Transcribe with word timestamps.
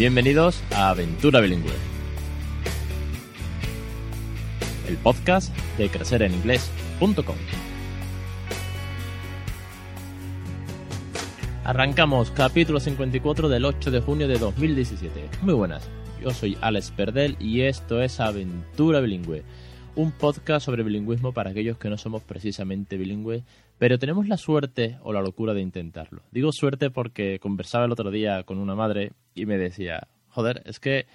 Bienvenidos 0.00 0.62
a 0.74 0.88
Aventura 0.88 1.40
Bilingüe, 1.40 1.74
el 4.88 4.96
podcast 4.96 5.54
de 5.76 5.90
crecereninglés.com. 5.90 7.36
Arrancamos 11.64 12.30
capítulo 12.30 12.80
54 12.80 13.50
del 13.50 13.66
8 13.66 13.90
de 13.90 14.00
junio 14.00 14.26
de 14.26 14.38
2017. 14.38 15.28
Muy 15.42 15.52
buenas, 15.52 15.86
yo 16.22 16.30
soy 16.30 16.56
Alex 16.62 16.92
Perdel 16.92 17.36
y 17.38 17.60
esto 17.60 18.00
es 18.00 18.20
Aventura 18.20 19.00
Bilingüe, 19.00 19.42
un 19.96 20.12
podcast 20.12 20.64
sobre 20.64 20.82
bilingüismo 20.82 21.32
para 21.32 21.50
aquellos 21.50 21.76
que 21.76 21.90
no 21.90 21.98
somos 21.98 22.22
precisamente 22.22 22.96
bilingües, 22.96 23.42
pero 23.76 23.98
tenemos 23.98 24.26
la 24.28 24.38
suerte 24.38 24.96
o 25.02 25.12
la 25.12 25.20
locura 25.20 25.52
de 25.52 25.60
intentarlo. 25.60 26.22
Digo 26.30 26.52
suerte 26.52 26.88
porque 26.88 27.38
conversaba 27.38 27.84
el 27.84 27.92
otro 27.92 28.10
día 28.10 28.44
con 28.44 28.56
una 28.56 28.74
madre 28.74 29.12
y 29.34 29.46
me 29.46 29.58
decía, 29.58 30.08
joder, 30.28 30.62
es 30.66 30.80
que 30.80 31.06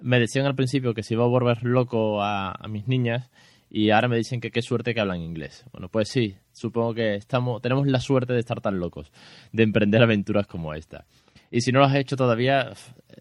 me 0.00 0.20
decían 0.20 0.46
al 0.46 0.54
principio 0.54 0.94
que 0.94 1.02
se 1.02 1.14
iba 1.14 1.24
a 1.24 1.28
volver 1.28 1.62
loco 1.64 2.22
a, 2.22 2.54
mis 2.68 2.86
niñas 2.86 3.30
y 3.70 3.90
ahora 3.90 4.08
me 4.08 4.16
dicen 4.16 4.40
que 4.40 4.50
qué 4.50 4.62
suerte 4.62 4.94
que 4.94 5.00
hablan 5.00 5.20
inglés. 5.20 5.64
Bueno, 5.72 5.88
pues 5.88 6.08
sí, 6.08 6.36
supongo 6.52 6.94
que 6.94 7.16
estamos, 7.16 7.60
tenemos 7.60 7.86
la 7.86 8.00
suerte 8.00 8.32
de 8.32 8.40
estar 8.40 8.60
tan 8.60 8.78
locos, 8.78 9.12
de 9.52 9.62
emprender 9.62 10.02
aventuras 10.02 10.46
como 10.46 10.74
esta. 10.74 11.04
Y 11.50 11.60
si 11.60 11.72
no 11.72 11.80
lo 11.80 11.86
has 11.86 11.94
hecho 11.94 12.16
todavía 12.16 12.72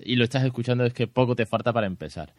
y 0.02 0.16
lo 0.16 0.24
estás 0.24 0.44
escuchando 0.44 0.86
es 0.86 0.94
que 0.94 1.08
poco 1.08 1.36
te 1.36 1.46
falta 1.46 1.74
para 1.74 1.88
empezar. 1.88 2.34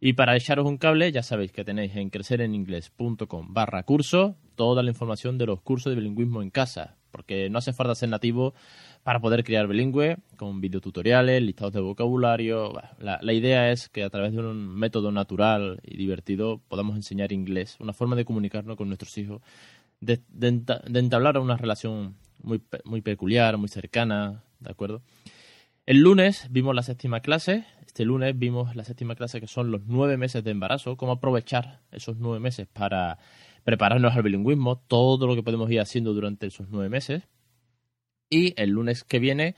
Y 0.00 0.14
para 0.14 0.36
echaros 0.36 0.66
un 0.66 0.76
cable, 0.76 1.12
ya 1.12 1.22
sabéis 1.22 1.52
que 1.52 1.64
tenéis 1.64 1.96
en 1.96 2.10
crecereningles.com 2.10 3.54
barra 3.54 3.82
curso 3.84 4.36
toda 4.54 4.82
la 4.82 4.90
información 4.90 5.38
de 5.38 5.46
los 5.46 5.62
cursos 5.62 5.90
de 5.90 5.96
bilingüismo 5.96 6.42
en 6.42 6.50
casa, 6.50 6.96
porque 7.14 7.48
no 7.48 7.58
hace 7.58 7.72
falta 7.72 7.94
ser 7.94 8.08
nativo 8.08 8.54
para 9.04 9.20
poder 9.20 9.44
crear 9.44 9.68
bilingüe, 9.68 10.16
con 10.36 10.60
videotutoriales, 10.60 11.40
listados 11.40 11.72
de 11.72 11.80
vocabulario. 11.80 12.72
La, 12.98 13.32
idea 13.32 13.70
es 13.70 13.88
que 13.88 14.02
a 14.02 14.10
través 14.10 14.32
de 14.32 14.40
un 14.40 14.74
método 14.74 15.12
natural 15.12 15.78
y 15.84 15.96
divertido 15.96 16.60
podamos 16.66 16.96
enseñar 16.96 17.30
inglés, 17.30 17.76
una 17.78 17.92
forma 17.92 18.16
de 18.16 18.24
comunicarnos 18.24 18.76
con 18.76 18.88
nuestros 18.88 19.16
hijos, 19.16 19.42
de, 20.00 20.22
de, 20.28 20.50
de 20.88 20.98
entablar 20.98 21.38
una 21.38 21.56
relación 21.56 22.16
muy, 22.42 22.60
muy 22.84 23.00
peculiar, 23.00 23.58
muy 23.58 23.68
cercana, 23.68 24.42
¿de 24.58 24.72
acuerdo? 24.72 25.00
El 25.86 26.00
lunes 26.00 26.48
vimos 26.50 26.74
la 26.74 26.82
séptima 26.82 27.20
clase. 27.20 27.64
Este 27.86 28.04
lunes 28.04 28.36
vimos 28.36 28.74
la 28.74 28.82
séptima 28.82 29.14
clase 29.14 29.40
que 29.40 29.46
son 29.46 29.70
los 29.70 29.82
nueve 29.86 30.16
meses 30.16 30.42
de 30.42 30.50
embarazo, 30.50 30.96
cómo 30.96 31.12
aprovechar 31.12 31.78
esos 31.92 32.16
nueve 32.16 32.40
meses 32.40 32.66
para 32.66 33.18
prepararnos 33.64 34.14
al 34.14 34.22
bilingüismo, 34.22 34.76
todo 34.76 35.26
lo 35.26 35.34
que 35.34 35.42
podemos 35.42 35.70
ir 35.70 35.80
haciendo 35.80 36.14
durante 36.14 36.46
esos 36.46 36.68
nueve 36.70 36.88
meses. 36.88 37.28
Y 38.30 38.54
el 38.60 38.70
lunes 38.70 39.04
que 39.04 39.18
viene 39.18 39.56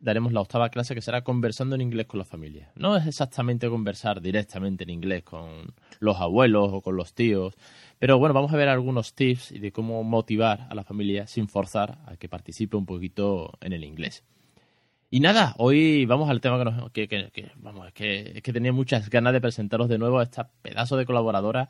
daremos 0.00 0.32
la 0.32 0.40
octava 0.40 0.70
clase 0.70 0.94
que 0.94 1.02
será 1.02 1.22
conversando 1.22 1.74
en 1.74 1.82
inglés 1.82 2.06
con 2.06 2.18
la 2.18 2.24
familia. 2.24 2.72
No 2.74 2.96
es 2.96 3.06
exactamente 3.06 3.68
conversar 3.68 4.20
directamente 4.20 4.84
en 4.84 4.90
inglés 4.90 5.22
con 5.22 5.74
los 6.00 6.16
abuelos 6.18 6.70
o 6.72 6.80
con 6.80 6.96
los 6.96 7.14
tíos, 7.14 7.54
pero 7.98 8.18
bueno, 8.18 8.34
vamos 8.34 8.52
a 8.52 8.56
ver 8.56 8.68
algunos 8.68 9.14
tips 9.14 9.60
de 9.60 9.72
cómo 9.72 10.02
motivar 10.02 10.66
a 10.70 10.74
la 10.74 10.84
familia 10.84 11.26
sin 11.26 11.48
forzar 11.48 11.98
a 12.06 12.16
que 12.16 12.28
participe 12.28 12.76
un 12.76 12.86
poquito 12.86 13.52
en 13.60 13.74
el 13.74 13.84
inglés. 13.84 14.24
Y 15.10 15.20
nada, 15.20 15.54
hoy 15.58 16.06
vamos 16.06 16.30
al 16.30 16.40
tema 16.40 16.58
que, 16.58 16.64
nos, 16.64 16.90
que, 16.92 17.08
que, 17.08 17.30
que 17.32 17.50
vamos, 17.56 17.86
es 17.88 17.92
que, 17.92 18.32
es 18.36 18.42
que 18.42 18.52
tenía 18.52 18.72
muchas 18.72 19.10
ganas 19.10 19.32
de 19.32 19.40
presentaros 19.40 19.88
de 19.88 19.98
nuevo 19.98 20.20
a 20.20 20.22
esta 20.22 20.50
pedazo 20.62 20.96
de 20.96 21.04
colaboradora 21.04 21.68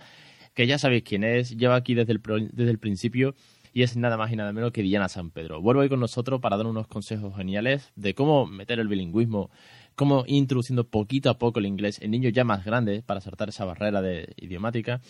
que 0.55 0.67
ya 0.67 0.79
sabéis 0.79 1.03
quién 1.05 1.25
es, 1.25 1.57
lleva 1.57 1.77
aquí 1.77 1.95
desde 1.95 2.13
el, 2.13 2.21
desde 2.53 2.71
el 2.71 2.79
principio 2.79 3.35
y 3.73 3.83
es 3.83 3.97
nada 3.97 4.17
más 4.17 4.33
y 4.33 4.37
nada 4.37 4.53
menos 4.53 4.73
que 4.73 4.83
Diana 4.83 5.09
San 5.09 5.31
Pedro. 5.31 5.61
Vuelvo 5.61 5.83
hoy 5.83 5.89
con 5.89 6.01
nosotros 6.01 6.41
para 6.41 6.57
dar 6.57 6.67
unos 6.67 6.87
consejos 6.87 7.37
geniales 7.37 7.93
de 7.97 8.15
cómo 8.15 8.47
meter 8.47 8.81
el 8.81 8.89
bilingüismo, 8.89 9.51
cómo 9.95 10.25
ir 10.27 10.37
introduciendo 10.37 10.85
poquito 10.85 11.31
a 11.31 11.39
poco 11.39 11.61
el 11.61 11.67
inglés 11.67 12.01
en 12.03 12.11
niños 12.11 12.33
ya 12.33 12.45
más 12.45 12.65
grandes 12.65 13.03
para 13.03 13.21
saltar 13.21 13.49
esa 13.49 13.65
barrera 13.65 14.03
de 14.03 14.33
idiomática. 14.37 15.01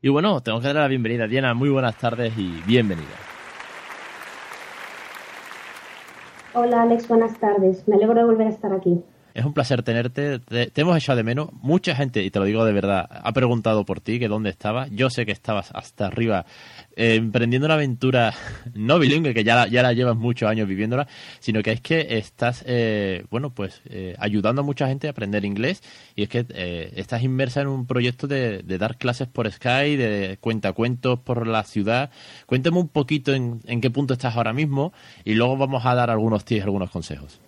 Y 0.00 0.08
bueno, 0.10 0.40
tengo 0.42 0.60
que 0.60 0.66
dar 0.68 0.76
la 0.76 0.88
bienvenida. 0.88 1.26
Diana, 1.26 1.54
muy 1.54 1.70
buenas 1.70 1.98
tardes 1.98 2.32
y 2.38 2.62
bienvenida. 2.66 3.06
Hola 6.54 6.82
Alex, 6.82 7.08
buenas 7.08 7.38
tardes. 7.38 7.86
Me 7.88 7.96
alegro 7.96 8.14
de 8.14 8.24
volver 8.24 8.46
a 8.46 8.50
estar 8.50 8.72
aquí. 8.72 9.02
Es 9.38 9.44
un 9.44 9.54
placer 9.54 9.84
tenerte. 9.84 10.40
Te, 10.40 10.72
hemos 10.74 10.96
echado 10.96 11.16
de 11.16 11.22
menos. 11.22 11.50
Mucha 11.52 11.94
gente, 11.94 12.24
y 12.24 12.30
te 12.32 12.40
lo 12.40 12.44
digo 12.44 12.64
de 12.64 12.72
verdad, 12.72 13.08
ha 13.08 13.32
preguntado 13.32 13.84
por 13.84 14.00
ti, 14.00 14.18
que 14.18 14.26
dónde 14.26 14.50
estabas. 14.50 14.90
Yo 14.90 15.10
sé 15.10 15.26
que 15.26 15.30
estabas 15.30 15.70
hasta 15.74 16.08
arriba 16.08 16.44
eh, 16.96 17.14
emprendiendo 17.14 17.66
una 17.66 17.74
aventura 17.74 18.34
no 18.74 18.98
bilingüe, 18.98 19.34
que 19.34 19.44
ya 19.44 19.54
la, 19.54 19.68
ya 19.68 19.84
la 19.84 19.92
llevas 19.92 20.16
muchos 20.16 20.50
años 20.50 20.66
viviéndola, 20.66 21.06
sino 21.38 21.62
que 21.62 21.70
es 21.70 21.80
que 21.80 22.18
estás, 22.18 22.64
eh, 22.66 23.26
bueno, 23.30 23.50
pues 23.50 23.80
eh, 23.84 24.16
ayudando 24.18 24.62
a 24.62 24.64
mucha 24.64 24.88
gente 24.88 25.06
a 25.06 25.10
aprender 25.10 25.44
inglés 25.44 25.84
y 26.16 26.24
es 26.24 26.28
que 26.28 26.44
eh, 26.48 26.92
estás 26.96 27.22
inmersa 27.22 27.60
en 27.60 27.68
un 27.68 27.86
proyecto 27.86 28.26
de, 28.26 28.64
dar 28.64 28.98
clases 28.98 29.28
por 29.28 29.48
Skype, 29.48 29.96
de 29.98 30.38
cuentacuentos 30.38 31.20
por 31.20 31.46
la 31.46 31.62
ciudad. 31.62 32.10
Cuéntame 32.46 32.78
un 32.78 32.88
poquito 32.88 33.32
en, 33.32 33.60
en 33.66 33.80
qué 33.80 33.90
punto 33.90 34.14
estás 34.14 34.34
ahora 34.34 34.52
mismo 34.52 34.92
y 35.24 35.34
luego 35.34 35.56
vamos 35.56 35.86
a 35.86 35.94
dar 35.94 36.10
algunos 36.10 36.44
tips, 36.44 36.64
algunos 36.64 36.90
consejos. 36.90 37.38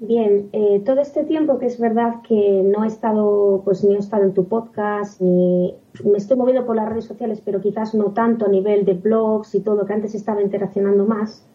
Bien, 0.00 0.48
eh, 0.52 0.82
todo 0.84 1.00
este 1.00 1.22
tiempo 1.22 1.58
que 1.58 1.66
es 1.66 1.78
verdad 1.78 2.20
que 2.26 2.62
no 2.64 2.82
he 2.84 2.88
estado, 2.88 3.62
pues 3.64 3.84
ni 3.84 3.94
he 3.94 3.98
estado 3.98 4.24
en 4.24 4.34
tu 4.34 4.44
podcast, 4.46 5.20
ni 5.20 5.74
me 6.04 6.18
estoy 6.18 6.36
moviendo 6.36 6.66
por 6.66 6.74
las 6.74 6.88
redes 6.88 7.04
sociales, 7.04 7.40
pero 7.44 7.60
quizás 7.60 7.94
no 7.94 8.06
tanto 8.06 8.46
a 8.46 8.48
nivel 8.48 8.84
de 8.84 8.94
blogs 8.94 9.54
y 9.54 9.60
todo, 9.60 9.86
que 9.86 9.92
antes 9.92 10.14
estaba 10.14 10.42
interaccionando 10.42 11.06
más, 11.06 11.46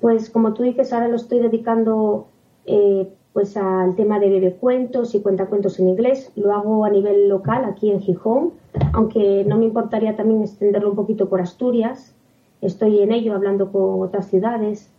pues 0.00 0.30
como 0.30 0.54
tú 0.54 0.62
dices, 0.62 0.92
ahora 0.92 1.08
lo 1.08 1.16
estoy 1.16 1.40
dedicando 1.40 2.28
eh, 2.64 3.08
pues 3.34 3.54
al 3.58 3.94
tema 3.94 4.18
de 4.18 4.30
bebecuentos 4.30 5.14
y 5.14 5.20
cuentacuentos 5.20 5.78
en 5.78 5.90
inglés. 5.90 6.32
Lo 6.36 6.54
hago 6.54 6.86
a 6.86 6.90
nivel 6.90 7.28
local 7.28 7.66
aquí 7.66 7.90
en 7.90 8.00
Gijón, 8.00 8.52
aunque 8.94 9.44
no 9.46 9.58
me 9.58 9.66
importaría 9.66 10.16
también 10.16 10.42
extenderlo 10.42 10.90
un 10.90 10.96
poquito 10.96 11.28
por 11.28 11.42
Asturias. 11.42 12.14
Estoy 12.62 13.00
en 13.00 13.12
ello 13.12 13.34
hablando 13.34 13.70
con 13.70 14.00
otras 14.00 14.28
ciudades 14.28 14.90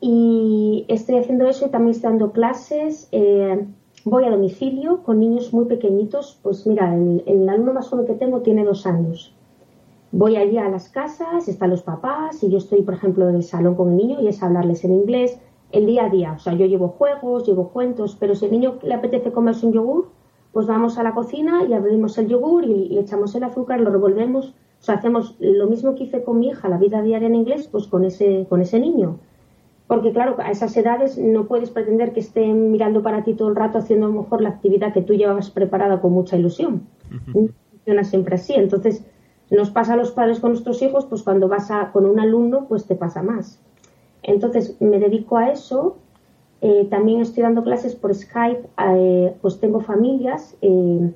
y 0.00 0.84
estoy 0.88 1.16
haciendo 1.16 1.46
eso 1.46 1.66
y 1.66 1.70
también 1.70 1.94
estoy 1.94 2.10
dando 2.10 2.32
clases. 2.32 3.08
Eh, 3.12 3.66
voy 4.04 4.24
a 4.24 4.30
domicilio 4.30 5.02
con 5.02 5.20
niños 5.20 5.52
muy 5.52 5.64
pequeñitos. 5.64 6.38
Pues 6.42 6.66
mira, 6.66 6.94
el, 6.94 7.22
el, 7.26 7.48
alumno 7.48 7.72
más 7.72 7.88
joven 7.88 8.06
que 8.06 8.14
tengo 8.14 8.40
tiene 8.42 8.64
dos 8.64 8.86
años. 8.86 9.34
Voy 10.12 10.36
allí 10.36 10.58
a 10.58 10.68
las 10.68 10.88
casas, 10.88 11.48
están 11.48 11.70
los 11.70 11.82
papás 11.82 12.42
y 12.42 12.50
yo 12.50 12.58
estoy, 12.58 12.82
por 12.82 12.94
ejemplo, 12.94 13.28
en 13.28 13.36
el 13.36 13.42
salón 13.42 13.74
con 13.74 13.90
el 13.90 13.96
niño 13.96 14.20
y 14.20 14.28
es 14.28 14.42
hablarles 14.42 14.84
en 14.84 14.92
inglés 14.92 15.38
el 15.72 15.86
día 15.86 16.06
a 16.06 16.10
día. 16.10 16.32
O 16.36 16.38
sea, 16.38 16.54
yo 16.54 16.66
llevo 16.66 16.88
juegos, 16.88 17.46
llevo 17.46 17.68
cuentos, 17.68 18.16
pero 18.18 18.34
si 18.34 18.44
al 18.44 18.52
niño 18.52 18.78
le 18.82 18.94
apetece 18.94 19.32
comerse 19.32 19.66
un 19.66 19.72
yogur, 19.72 20.08
pues 20.52 20.66
vamos 20.66 20.96
a 20.98 21.02
la 21.02 21.12
cocina 21.12 21.64
y 21.68 21.72
abrimos 21.72 22.16
el 22.18 22.28
yogur 22.28 22.64
y, 22.64 22.86
y 22.86 22.98
echamos 22.98 23.34
el 23.34 23.44
azúcar, 23.44 23.80
lo 23.80 23.90
revolvemos. 23.90 24.54
O 24.80 24.84
sea, 24.84 24.96
hacemos 24.96 25.36
lo 25.40 25.66
mismo 25.66 25.94
que 25.94 26.04
hice 26.04 26.22
con 26.22 26.38
mi 26.38 26.48
hija, 26.48 26.68
la 26.68 26.78
vida 26.78 27.02
diaria 27.02 27.26
en 27.26 27.34
inglés, 27.34 27.68
pues 27.70 27.86
con 27.88 28.04
ese, 28.04 28.46
con 28.48 28.60
ese 28.60 28.78
niño 28.78 29.18
porque 29.86 30.12
claro, 30.12 30.36
a 30.38 30.50
esas 30.50 30.76
edades 30.76 31.16
no 31.16 31.46
puedes 31.46 31.70
pretender 31.70 32.12
que 32.12 32.20
estén 32.20 32.72
mirando 32.72 33.02
para 33.02 33.22
ti 33.22 33.34
todo 33.34 33.48
el 33.48 33.56
rato 33.56 33.78
haciendo 33.78 34.06
a 34.06 34.08
lo 34.08 34.22
mejor 34.22 34.40
la 34.40 34.48
actividad 34.48 34.92
que 34.92 35.02
tú 35.02 35.14
llevabas 35.14 35.50
preparada 35.50 36.00
con 36.00 36.12
mucha 36.12 36.36
ilusión. 36.36 36.82
Uh 37.10 37.14
-huh. 37.14 37.52
Funciona 37.70 38.04
siempre 38.04 38.34
así. 38.34 38.54
Entonces, 38.54 39.04
nos 39.50 39.70
pasa 39.70 39.94
a 39.94 39.96
los 39.96 40.10
padres 40.10 40.40
con 40.40 40.50
nuestros 40.50 40.82
hijos, 40.82 41.06
pues 41.06 41.22
cuando 41.22 41.46
vas 41.46 41.70
a, 41.70 41.92
con 41.92 42.04
un 42.04 42.18
alumno, 42.18 42.66
pues 42.68 42.86
te 42.86 42.96
pasa 42.96 43.22
más. 43.22 43.60
Entonces, 44.22 44.76
me 44.80 44.98
dedico 44.98 45.36
a 45.36 45.50
eso. 45.50 45.96
Eh, 46.62 46.88
también 46.90 47.20
estoy 47.20 47.44
dando 47.44 47.62
clases 47.62 47.94
por 47.94 48.12
Skype, 48.12 48.68
eh, 48.88 49.36
pues 49.40 49.60
tengo 49.60 49.80
familias. 49.80 50.56
Eh, 50.62 51.12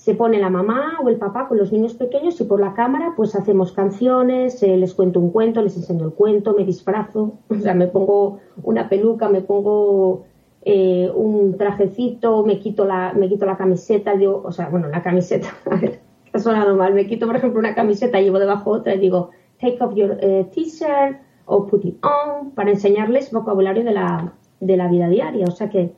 se 0.00 0.14
pone 0.14 0.38
la 0.38 0.48
mamá 0.48 0.98
o 1.04 1.10
el 1.10 1.16
papá 1.16 1.46
con 1.46 1.58
los 1.58 1.72
niños 1.72 1.92
pequeños 1.92 2.40
y 2.40 2.44
por 2.44 2.58
la 2.58 2.72
cámara 2.72 3.12
pues 3.14 3.36
hacemos 3.36 3.72
canciones, 3.72 4.62
eh, 4.62 4.74
les 4.78 4.94
cuento 4.94 5.20
un 5.20 5.30
cuento, 5.30 5.60
les 5.60 5.76
enseño 5.76 6.06
el 6.06 6.14
cuento, 6.14 6.54
me 6.56 6.64
disfrazo, 6.64 7.34
o 7.50 7.54
sea, 7.56 7.74
me 7.74 7.86
pongo 7.86 8.40
una 8.62 8.88
peluca, 8.88 9.28
me 9.28 9.42
pongo 9.42 10.24
eh, 10.62 11.10
un 11.14 11.58
trajecito, 11.58 12.46
me 12.46 12.58
quito 12.60 12.86
la, 12.86 13.12
me 13.12 13.28
quito 13.28 13.44
la 13.44 13.58
camiseta, 13.58 14.14
digo, 14.14 14.42
o 14.42 14.50
sea, 14.52 14.70
bueno, 14.70 14.88
la 14.88 15.02
camiseta, 15.02 15.48
a 15.70 15.76
ver, 15.76 16.00
ha 16.32 16.38
sonado 16.38 16.74
mal, 16.76 16.94
me 16.94 17.06
quito 17.06 17.26
por 17.26 17.36
ejemplo 17.36 17.58
una 17.60 17.74
camiseta, 17.74 18.22
llevo 18.22 18.38
debajo 18.38 18.70
otra 18.70 18.94
y 18.94 19.00
digo, 19.00 19.32
take 19.60 19.76
off 19.84 19.94
your 19.94 20.12
uh, 20.12 20.44
t-shirt 20.44 21.18
o 21.44 21.66
put 21.66 21.84
it 21.84 22.02
on, 22.02 22.52
para 22.52 22.70
enseñarles 22.70 23.30
vocabulario 23.32 23.84
de 23.84 23.92
la, 23.92 24.32
de 24.60 24.78
la 24.78 24.88
vida 24.88 25.10
diaria, 25.10 25.44
o 25.46 25.50
sea 25.50 25.68
que 25.68 25.92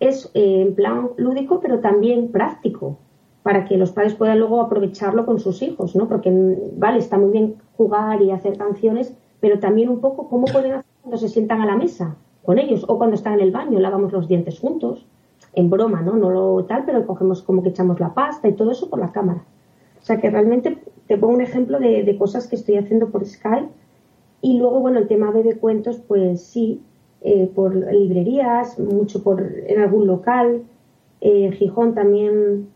es 0.00 0.30
eh, 0.32 0.62
en 0.62 0.74
plan 0.74 1.10
lúdico 1.18 1.60
pero 1.60 1.80
también 1.80 2.32
práctico 2.32 3.00
para 3.44 3.66
que 3.66 3.76
los 3.76 3.92
padres 3.92 4.14
puedan 4.14 4.38
luego 4.38 4.62
aprovecharlo 4.62 5.26
con 5.26 5.38
sus 5.38 5.60
hijos, 5.60 5.94
¿no? 5.94 6.08
Porque, 6.08 6.32
vale, 6.76 6.98
está 6.98 7.18
muy 7.18 7.30
bien 7.30 7.56
jugar 7.76 8.22
y 8.22 8.30
hacer 8.30 8.56
canciones, 8.56 9.14
pero 9.38 9.60
también 9.60 9.90
un 9.90 10.00
poco 10.00 10.30
cómo 10.30 10.46
pueden 10.46 10.72
hacer 10.72 10.86
cuando 11.02 11.18
se 11.18 11.28
sientan 11.28 11.60
a 11.60 11.66
la 11.66 11.76
mesa 11.76 12.16
con 12.42 12.58
ellos 12.58 12.86
o 12.88 12.96
cuando 12.96 13.16
están 13.16 13.34
en 13.34 13.40
el 13.40 13.50
baño, 13.50 13.78
lavamos 13.80 14.12
los 14.12 14.28
dientes 14.28 14.58
juntos, 14.58 15.06
en 15.52 15.68
broma, 15.68 16.00
¿no? 16.00 16.14
No 16.14 16.30
lo 16.30 16.64
tal, 16.64 16.84
pero 16.86 17.06
cogemos 17.06 17.42
como 17.42 17.62
que 17.62 17.68
echamos 17.68 18.00
la 18.00 18.14
pasta 18.14 18.48
y 18.48 18.54
todo 18.54 18.70
eso 18.70 18.88
por 18.88 18.98
la 18.98 19.12
cámara. 19.12 19.44
O 20.00 20.04
sea 20.04 20.18
que 20.18 20.30
realmente 20.30 20.78
te 21.06 21.18
pongo 21.18 21.34
un 21.34 21.42
ejemplo 21.42 21.78
de, 21.78 22.16
cosas 22.18 22.46
que 22.46 22.56
estoy 22.56 22.76
haciendo 22.76 23.10
por 23.10 23.26
Skype 23.26 23.68
y 24.40 24.58
luego, 24.58 24.80
bueno, 24.80 25.00
el 25.00 25.06
tema 25.06 25.32
de, 25.32 25.56
cuentos, 25.58 25.98
pues 26.08 26.42
sí, 26.42 26.80
eh, 27.20 27.50
por 27.54 27.74
librerías, 27.74 28.78
mucho 28.78 29.22
por 29.22 29.42
en 29.42 29.82
algún 29.82 30.06
local, 30.06 30.62
en 31.20 31.52
Gijón 31.52 31.94
también 31.94 32.68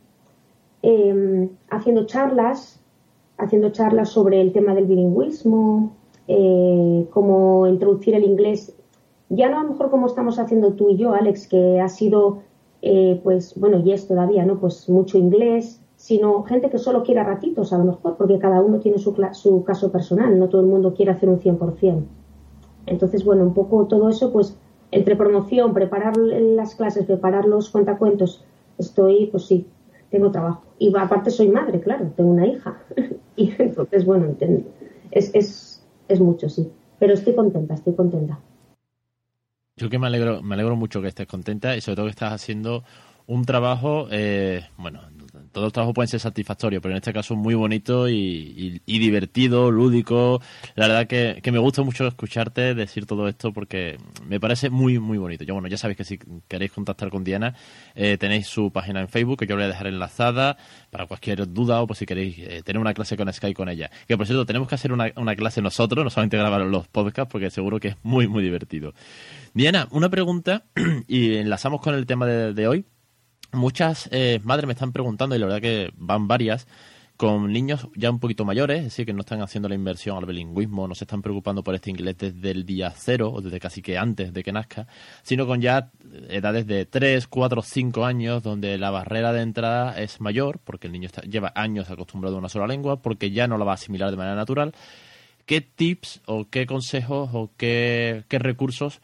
em, 0.83 1.51
haciendo 1.71 2.07
charlas, 2.07 2.81
haciendo 3.37 3.71
charlas 3.71 4.11
sobre 4.11 4.41
el 4.41 4.53
tema 4.53 4.75
del 4.75 4.87
bilingüismo, 4.87 5.93
eh, 6.27 7.07
cómo 7.11 7.67
introducir 7.67 8.15
el 8.15 8.25
inglés, 8.25 8.75
ya 9.31 9.49
no 9.49 9.61
a 9.61 9.63
lo 9.63 9.71
mejor 9.71 9.91
como 9.91 10.07
estamos 10.07 10.39
haciendo 10.39 10.73
tú 10.75 10.91
y 10.91 10.97
yo, 10.97 11.13
Alex, 11.13 11.49
que 11.49 11.81
ha 11.81 11.89
sido, 11.89 12.41
eh, 12.83 13.21
pues 13.23 13.59
bueno, 13.59 13.79
y 13.79 13.93
es 13.93 14.07
todavía, 14.07 14.45
¿no? 14.45 14.59
Pues 14.59 14.89
mucho 14.89 15.19
inglés, 15.19 15.81
sino 15.97 16.43
gente 16.45 16.71
que 16.71 16.79
solo 16.79 17.03
quiera 17.03 17.25
ratitos 17.25 17.73
a 17.73 17.79
lo 17.79 17.85
mejor, 17.85 18.17
porque 18.17 18.39
cada 18.39 18.63
uno 18.63 18.79
tiene 18.79 18.99
su, 18.99 19.15
su 19.33 19.65
caso 19.65 19.91
personal, 19.93 20.39
no 20.39 20.49
todo 20.49 20.61
el 20.61 20.67
mundo 20.67 20.95
quiere 20.95 21.11
hacer 21.11 21.29
un 21.29 21.41
100%. 21.41 22.03
Entonces, 22.87 23.25
bueno, 23.25 23.43
un 23.43 23.53
poco 23.53 23.87
todo 23.87 24.09
eso, 24.09 24.33
pues 24.33 24.57
entre 24.91 25.17
promoción, 25.17 25.75
preparar 25.75 26.17
las 26.17 26.75
clases, 26.75 27.05
preparar 27.05 27.47
los 27.47 27.69
cuentacuentos, 27.69 28.45
estoy, 28.79 29.27
pues 29.27 29.45
sí, 29.45 29.67
tengo 30.11 30.31
trabajo. 30.31 30.63
Y 30.79 30.97
aparte 30.97 31.31
soy 31.31 31.49
madre, 31.49 31.81
claro, 31.81 32.13
tengo 32.17 32.31
una 32.31 32.47
hija. 32.47 32.79
y 33.37 33.53
entonces, 33.59 34.05
bueno, 34.05 34.37
es, 35.11 35.35
es, 35.35 35.87
es 36.09 36.21
mucho, 36.21 36.49
sí. 36.49 36.71
Pero 36.99 37.15
estoy 37.15 37.35
contenta, 37.35 37.75
estoy 37.75 37.95
contenta. 37.95 38.39
Yo 39.77 39.89
que 39.89 39.99
me 39.99 40.09
alegro, 40.09 40.43
me 40.43 40.55
alegro 40.55 40.77
mucho 40.77 41.01
que 41.01 41.09
estés 41.09 41.27
contenta 41.27 41.77
y 41.77 41.81
sobre 41.81 41.97
todo 41.97 42.07
que 42.07 42.11
estás 42.11 42.33
haciendo 42.33 42.83
un 43.27 43.45
trabajo, 43.45 44.09
eh, 44.11 44.65
bueno, 44.77 45.03
todos 45.53 45.67
los 45.67 45.73
trabajos 45.73 45.95
pueden 45.95 46.09
ser 46.09 46.21
satisfactorios, 46.21 46.83
pero 46.83 46.93
en 46.93 46.99
este 46.99 47.13
caso 47.13 47.37
muy 47.37 47.55
bonito 47.55 48.09
y, 48.09 48.81
divertido, 48.87 49.71
lúdico. 49.71 50.41
La 50.75 50.89
verdad 50.89 51.07
que, 51.07 51.51
me 51.51 51.59
gusta 51.59 51.83
mucho 51.83 52.07
escucharte 52.07 52.75
decir 52.75 53.07
todo 53.07 53.29
esto 53.29 53.53
porque 53.53 53.99
me 54.27 54.39
parece 54.41 54.71
muy, 54.71 54.99
muy 54.99 55.19
bonito. 55.19 55.45
Yo, 55.45 55.55
bueno, 55.55 55.69
ya 55.69 55.79
sabéis 55.79 55.97
que 55.97 56.05
si 56.05 56.19
queréis 56.47 56.73
contactar 56.73 57.11
con 57.11 57.25
Diana, 57.25 57.55
eh, 57.95 58.17
tenéis 58.19 58.47
su 58.47 58.71
página 58.71 59.01
en 59.01 59.09
Facebook, 59.09 59.39
que 59.39 59.47
yo 59.47 59.55
voy 59.55 59.65
a 59.65 59.69
dejar 59.69 59.87
enlazada 59.87 60.57
para 60.91 61.07
cualquier 61.07 61.53
duda 61.53 61.81
o 61.81 61.87
por 61.87 61.97
si 61.97 62.07
queréis 62.07 62.39
eh, 62.39 62.63
tener 62.65 62.81
una 62.81 62.95
clase 62.95 63.17
con 63.17 63.33
Skype 63.33 63.55
con 63.55 63.69
ella. 63.69 63.91
Que 64.07 64.17
por 64.17 64.27
cierto, 64.27 64.47
tenemos 64.47 64.69
que 64.69 64.75
hacer 64.75 64.93
una, 64.93 65.11
una 65.17 65.35
clase 65.37 65.63
nosotros, 65.63 66.05
no 66.05 66.11
solamente 66.11 66.37
grabar 66.37 66.61
los 66.63 66.89
podcasts, 66.89 67.31
porque 67.31 67.51
seguro 67.51 67.81
que 67.81 67.89
es 67.89 67.97
muy, 68.03 68.29
muy 68.29 68.43
divertido. 68.43 68.95
Diana, 69.55 69.89
una 69.91 70.09
pregunta 70.09 70.65
y 71.09 71.37
enlazamos 71.37 71.81
con 71.81 71.95
el 71.95 72.07
tema 72.07 72.27
de 72.27 72.69
hoy 72.69 72.85
muchas 73.53 74.09
eh, 74.13 74.41
madres 74.45 74.67
me 74.67 74.73
están 74.73 74.93
preguntando, 74.93 75.35
y 75.35 75.39
la 75.39 75.47
verdad 75.47 75.61
que 75.61 75.91
van 75.97 76.29
varias, 76.29 76.67
con 77.19 77.53
niños 77.53 77.89
ya 77.97 78.13
un 78.13 78.21
poquito 78.21 78.45
mayores, 78.45 78.79
es 78.79 78.85
decir, 78.85 79.05
que 79.05 79.13
no 79.13 79.23
están 79.23 79.43
haciendo 79.43 79.69
la 79.69 79.75
inversión 79.75 80.17
al 80.17 80.25
bilingüismo, 80.25 80.87
no 80.87 80.95
se 80.95 81.03
están 81.03 81.21
preocupando 81.21 81.65
por 81.65 81.75
este 81.75 81.91
inglés 81.91 82.17
desde 82.17 82.53
el 82.53 82.65
día 82.65 82.93
cero, 82.97 83.33
o 83.35 83.41
desde 83.41 83.59
casi 83.59 83.83
que 83.83 83.99
antes 83.99 84.33
de 84.33 84.45
que 84.45 84.53
nazca, 84.53 84.87
sino 85.23 85.45
con 85.45 85.61
ya 85.61 85.91
edades 86.29 86.69
de 86.69 86.87
3, 86.87 87.27
4, 87.27 87.61
5 87.61 88.05
años, 88.05 88.45
donde 88.45 88.79
la 88.79 88.91
barrera 88.91 89.33
de 89.33 89.43
entrada 89.43 90.01
es 90.01 90.21
mayor, 90.21 90.61
porque 90.63 90.87
el 90.87 90.93
niño 90.93 91.09
lleva 91.29 91.53
años 91.57 91.91
acostumbrado 91.91 92.37
a 92.37 92.39
una 92.39 92.49
sola 92.49 92.69
lengua, 92.69 93.03
porque 93.03 93.33
ya 93.33 93.49
no 93.49 93.59
la 93.59 93.65
va 93.65 93.73
a 93.73 93.75
asimilar 93.75 94.13
de 94.13 94.17
manera 94.17 94.37
natural. 94.37 94.73
¿Qué 95.45 95.61
tips 95.61 96.21
o 96.27 96.49
qué 96.49 96.67
consejos 96.67 97.31
o 97.33 97.51
qué, 97.57 98.23
qué 98.29 98.39
recursos 98.39 99.01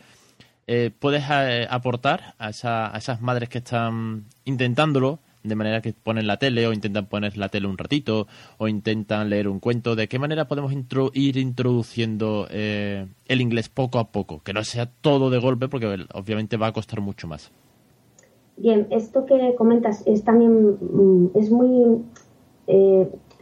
eh, 0.67 0.91
puedes 0.99 1.25
eh, 1.31 1.67
aportar 1.69 2.35
a, 2.39 2.51
esas 2.51 3.21
madres 3.21 3.49
que 3.49 3.59
están 3.59 4.25
intentándolo 4.45 5.19
de 5.43 5.55
manera 5.57 5.83
que 5.83 5.93
ponen 5.93 6.27
la 6.27 6.39
tele 6.39 6.67
o 6.67 6.73
intentan 6.73 7.07
poner 7.07 7.37
la 7.37 7.51
tele 7.51 7.69
un 7.69 7.77
ratito 7.77 8.27
o 8.57 8.67
intentan 8.67 9.29
leer 9.29 9.47
un 9.47 9.61
cuento? 9.61 9.95
¿De 9.95 10.09
qué 10.09 10.19
manera 10.19 10.49
podemos 10.49 10.73
ir 11.13 11.37
introduciendo 11.37 12.49
eh, 12.51 13.07
el 13.27 13.41
inglés 13.43 13.69
poco 13.69 13.99
a 13.99 14.11
poco? 14.11 14.43
Que 14.43 14.55
no 14.55 14.65
sea 14.65 14.87
todo 14.87 15.29
de 15.29 15.39
golpe 15.39 15.69
porque 15.69 16.07
obviamente 16.15 16.57
va 16.57 16.69
a 16.69 16.73
costar 16.73 17.03
mucho 17.03 17.29
más. 17.29 17.53
Bien, 18.57 18.87
esto 18.91 19.27
que 19.27 19.55
comentas 19.57 20.03
es 20.07 20.25
también 20.25 20.79
mm, 20.81 21.31
es 21.35 21.51
muy 21.51 22.03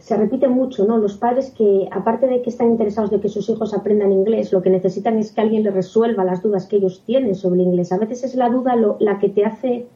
se 0.03 0.17
repite 0.17 0.49
mucho, 0.49 0.83
¿no? 0.85 0.97
Los 0.97 1.15
padres 1.15 1.51
que, 1.51 1.87
aparte 1.89 2.27
de 2.27 2.41
que 2.41 2.49
están 2.49 2.71
interesados 2.71 3.09
de 3.09 3.21
que 3.21 3.29
sus 3.29 3.49
hijos 3.49 3.73
aprendan 3.73 4.11
inglés, 4.11 4.51
lo 4.51 4.61
que 4.61 4.69
necesitan 4.69 5.17
es 5.17 5.31
que 5.31 5.39
alguien 5.39 5.63
les 5.63 5.73
resuelva 5.73 6.25
las 6.25 6.43
dudas 6.43 6.67
que 6.67 6.75
ellos 6.75 7.03
tienen 7.05 7.35
sobre 7.35 7.61
el 7.61 7.67
inglés. 7.67 7.93
A 7.93 7.97
veces 7.97 8.25
es 8.25 8.35
la 8.35 8.49
duda 8.49 8.75
la 8.99 9.19
que 9.19 9.29
te 9.29 9.45
hace 9.45 9.87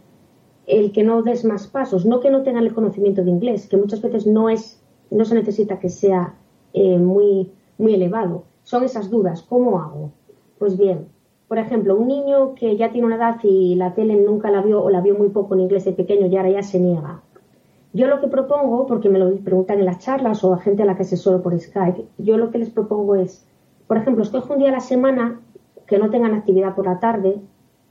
el 0.65 0.93
que 0.93 1.03
no 1.03 1.23
des 1.23 1.43
más 1.43 1.67
pasos, 1.67 2.05
no 2.05 2.21
que 2.21 2.31
no 2.31 2.43
tengan 2.43 2.63
el 2.63 2.73
conocimiento 2.73 3.21
de 3.21 3.31
inglés, 3.31 3.67
que 3.67 3.75
muchas 3.75 4.01
veces 4.01 4.25
no 4.25 4.47
es, 4.47 4.81
no 5.11 5.25
se 5.25 5.35
necesita 5.35 5.77
que 5.77 5.89
sea 5.89 6.35
eh, 6.71 6.97
muy, 6.97 7.51
muy 7.77 7.93
elevado. 7.93 8.45
Son 8.63 8.85
esas 8.85 9.09
dudas, 9.09 9.41
¿cómo 9.41 9.77
hago? 9.81 10.11
Pues 10.57 10.77
bien, 10.77 11.09
por 11.49 11.57
ejemplo, 11.57 11.97
un 11.97 12.07
niño 12.07 12.55
que 12.55 12.77
ya 12.77 12.93
tiene 12.93 13.07
una 13.07 13.17
edad 13.17 13.39
y 13.43 13.75
la 13.75 13.93
tele 13.93 14.15
nunca 14.15 14.51
la 14.51 14.61
vio 14.61 14.81
o 14.81 14.89
la 14.89 15.01
vio 15.01 15.15
muy 15.15 15.27
poco 15.27 15.53
en 15.55 15.61
inglés 15.61 15.83
de 15.83 15.91
pequeño 15.91 16.27
y 16.27 16.37
ahora 16.37 16.51
ya 16.51 16.63
se 16.63 16.79
niega 16.79 17.23
yo 17.97 18.07
lo 18.07 18.21
que 18.21 18.27
propongo, 18.27 18.85
porque 18.85 19.09
me 19.09 19.17
lo 19.17 19.35
preguntan 19.37 19.79
en 19.79 19.85
las 19.85 19.97
charlas 19.97 20.43
o 20.43 20.53
a 20.53 20.59
gente 20.59 20.83
a 20.83 20.85
la 20.85 20.95
que 20.95 21.01
asesoro 21.01 21.41
por 21.41 21.59
Skype, 21.59 22.05
yo 22.19 22.37
lo 22.37 22.51
que 22.51 22.59
les 22.59 22.69
propongo 22.69 23.15
es, 23.15 23.43
por 23.87 23.97
ejemplo, 23.97 24.21
escoge 24.23 24.53
un 24.53 24.59
día 24.59 24.69
a 24.69 24.73
la 24.73 24.79
semana 24.79 25.41
que 25.87 25.97
no 25.97 26.11
tengan 26.11 26.35
actividad 26.35 26.75
por 26.75 26.85
la 26.85 26.99
tarde, 26.99 27.41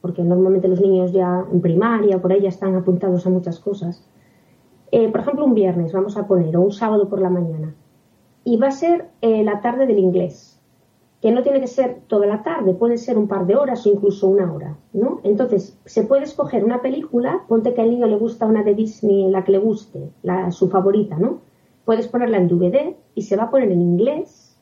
porque 0.01 0.23
normalmente 0.23 0.69
los 0.69 0.81
niños 0.81 1.11
ya 1.11 1.45
en 1.51 1.61
primaria 1.61 2.23
por 2.23 2.31
ahí 2.31 2.41
ya 2.41 2.51
están 2.51 2.77
apuntados 2.77 3.27
a 3.27 3.31
muchas 3.31 3.59
cosas. 3.59 4.07
Eh, 4.93 5.11
por 5.11 5.23
ejemplo, 5.23 5.45
un 5.45 5.55
viernes, 5.55 5.93
vamos 5.93 6.17
a 6.17 6.29
poner, 6.29 6.57
o 6.57 6.61
un 6.61 6.73
sábado 6.73 7.09
por 7.09 7.21
la 7.21 7.31
mañana. 7.31 7.75
Y 8.45 8.59
va 8.59 8.69
a 8.69 8.71
ser 8.71 9.09
eh, 9.23 9.43
la 9.43 9.61
tarde 9.61 9.87
del 9.87 9.99
inglés 9.99 10.56
que 11.21 11.33
no 11.33 11.43
tiene 11.43 11.61
que 11.61 11.67
ser 11.67 12.03
toda 12.07 12.27
la 12.27 12.43
tarde, 12.43 12.75
puede 12.75 12.99
ser 12.99 13.17
un 13.17 13.27
par 13.27 13.47
de 13.47 13.57
horas 13.57 13.87
o 13.87 13.91
incluso 13.91 14.29
una 14.29 14.53
hora, 14.53 14.77
¿no? 14.93 15.21
Entonces, 15.25 15.79
se 15.87 16.03
puede 16.03 16.25
escoger 16.25 16.63
una 16.65 16.83
película, 16.83 17.45
ponte 17.49 17.73
que 17.73 17.81
al 17.81 17.91
niño 17.91 18.07
le 18.07 18.17
gusta 18.17 18.47
una 18.47 18.63
de 18.63 18.75
Disney, 18.75 19.31
la 19.31 19.43
que 19.45 19.53
le 19.53 19.59
guste, 19.59 20.11
la, 20.23 20.51
su 20.51 20.69
favorita, 20.69 21.17
¿no? 21.17 21.41
Puedes 21.85 22.09
ponerla 22.09 22.37
en 22.37 22.49
DVD 22.49 22.97
y 23.15 23.23
se 23.23 23.37
va 23.37 23.45
a 23.45 23.51
poner 23.51 23.71
en 23.73 23.81
inglés 23.81 24.59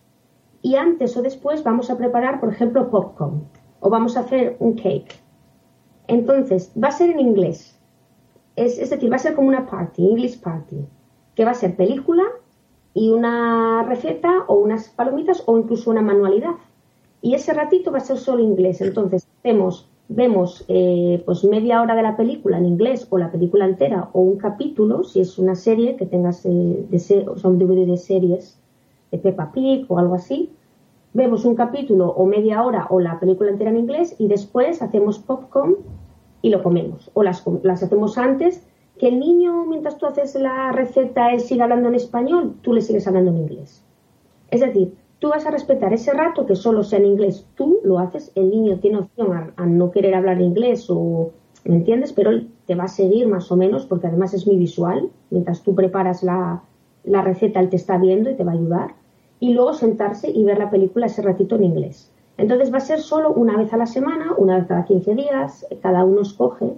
y 0.63 0.77
antes 0.77 1.17
o 1.17 1.23
después 1.23 1.65
vamos 1.65 1.91
a 1.91 1.99
preparar, 1.99 2.41
por 2.41 2.51
ejemplo, 2.51 2.89
popcorn 2.89 3.45
o 3.81 3.91
vamos 3.91 4.17
a 4.17 4.21
hacer 4.21 4.57
un 4.61 4.75
cake. 4.75 5.21
Entonces, 6.07 6.73
va 6.81 6.89
a 6.89 6.93
ser 6.93 7.11
en 7.11 7.21
inglés, 7.21 7.79
es, 8.57 8.79
es 8.79 8.91
decir, 8.91 9.11
va 9.11 9.17
a 9.17 9.19
ser 9.21 9.35
como 9.35 9.49
una 9.49 9.67
party, 9.67 10.09
English 10.09 10.41
party, 10.41 10.87
que 11.35 11.45
va 11.45 11.51
a 11.51 11.55
ser 11.55 11.75
película 11.75 12.25
y 12.95 13.11
una 13.11 13.83
receta 13.83 14.45
o 14.47 14.55
unas 14.55 14.89
palomitas 14.89 15.43
o 15.47 15.59
incluso 15.59 15.91
una 15.91 16.01
manualidad. 16.01 16.55
Y 17.21 17.35
ese 17.35 17.53
ratito 17.53 17.91
va 17.91 17.99
a 17.99 18.01
ser 18.01 18.19
solo 18.19 18.43
inglés. 18.43 18.81
Entonces, 18.81 19.27
vemos, 19.43 19.89
vemos 20.09 20.65
eh, 20.69 21.23
pues 21.27 21.43
media 21.45 21.83
hora 21.83 21.97
de 21.97 22.03
la 22.03 22.17
película 22.17 22.59
en 22.59 22.67
inglés 22.67 23.07
o 23.11 23.19
la 23.19 23.33
película 23.33 23.65
entera 23.65 24.11
o 24.13 24.21
un 24.21 24.37
capítulo, 24.37 25.03
si 25.03 25.21
es 25.21 25.39
una 25.39 25.57
serie 25.57 25.97
que 25.97 26.07
tengas 26.07 26.47
eh, 26.47 26.87
de 26.89 26.99
son 26.99 27.59
DVD 27.59 27.87
de 27.87 27.97
series 27.97 28.61
de 29.11 29.19
Peppa 29.19 29.51
Pig 29.53 29.87
o 29.89 29.99
algo 29.99 30.15
así. 30.15 30.53
Vemos 31.15 31.45
un 31.45 31.55
capítulo 31.55 32.09
o 32.09 32.27
media 32.27 32.63
hora 32.63 32.87
o 32.91 33.01
la 33.01 33.19
película 33.19 33.51
entera 33.51 33.71
en 33.71 33.79
inglés 33.79 34.15
y 34.19 34.29
después 34.29 34.83
hacemos 34.83 35.19
popcorn 35.19 35.77
y 36.43 36.51
lo 36.51 36.63
comemos. 36.63 37.11
O 37.15 37.23
las, 37.23 37.43
las 37.63 37.83
hacemos 37.83 38.19
antes 38.19 38.67
que 38.99 39.09
el 39.09 39.19
niño, 39.19 39.65
mientras 39.67 39.99
tú 39.99 40.07
haces 40.07 40.35
la 40.37 40.73
receta, 40.73 41.33
él 41.33 41.41
sigue 41.41 41.63
hablando 41.63 41.89
en 41.89 41.97
español, 41.97 42.55
tú 42.63 42.73
le 42.73 42.81
sigues 42.81 43.07
hablando 43.07 43.31
en 43.31 43.39
inglés. 43.39 43.83
Es 44.51 44.61
decir, 44.61 44.95
tú 45.19 45.31
vas 45.31 45.47
a 45.47 45.51
respetar 45.51 45.93
ese 45.93 46.13
rato 46.13 46.47
que 46.47 46.55
solo 46.55 46.83
sea 46.83 46.99
en 47.01 47.07
inglés, 47.07 47.47
tú 47.57 47.81
lo 47.83 47.99
haces, 47.99 48.31
el 48.35 48.51
niño 48.51 48.79
tiene 48.79 48.99
opción 48.99 49.53
a, 49.57 49.67
no 49.67 49.91
querer 49.91 50.15
hablar 50.15 50.41
inglés 50.41 50.87
o, 50.89 51.33
¿me 51.65 51.77
entiendes? 51.77 52.13
Pero 52.13 52.31
él 52.31 52.51
te 52.67 52.75
va 52.75 52.85
a 52.85 52.89
seguir 52.89 53.27
más 53.27 53.51
o 53.51 53.57
menos, 53.57 53.87
porque 53.87 54.07
además 54.07 54.33
es 54.35 54.47
muy 54.47 54.57
visual, 54.57 55.11
mientras 55.31 55.63
tú 55.63 55.75
preparas 55.75 56.23
la, 56.23 56.63
la 57.03 57.23
receta, 57.23 57.61
él 57.61 57.71
te 57.71 57.77
está 57.77 57.99
viendo 57.99 58.31
y 58.31 58.35
te 58.35 58.45
va 58.45 58.53
a 58.53 58.55
ayudar. 58.55 58.95
Y 59.41 59.55
luego 59.55 59.73
sentarse 59.73 60.31
y 60.31 60.45
ver 60.45 60.59
la 60.59 60.71
película 60.71 61.07
ese 61.07 61.23
ratito 61.23 61.57
en 61.57 61.65
inglés. 61.65 62.11
Entonces 62.37 62.73
va 62.73 62.79
a 62.79 62.81
ser 62.81 63.01
solo 63.01 63.33
una 63.33 63.57
vez 63.57 63.73
a 63.73 63.77
la 63.77 63.87
semana, 63.87 64.35
una 64.37 64.59
vez 64.59 64.67
cada 64.67 64.85
15 64.85 65.15
días, 65.15 65.67
cada 65.83 66.05
uno 66.05 66.23
escoge 66.23 66.75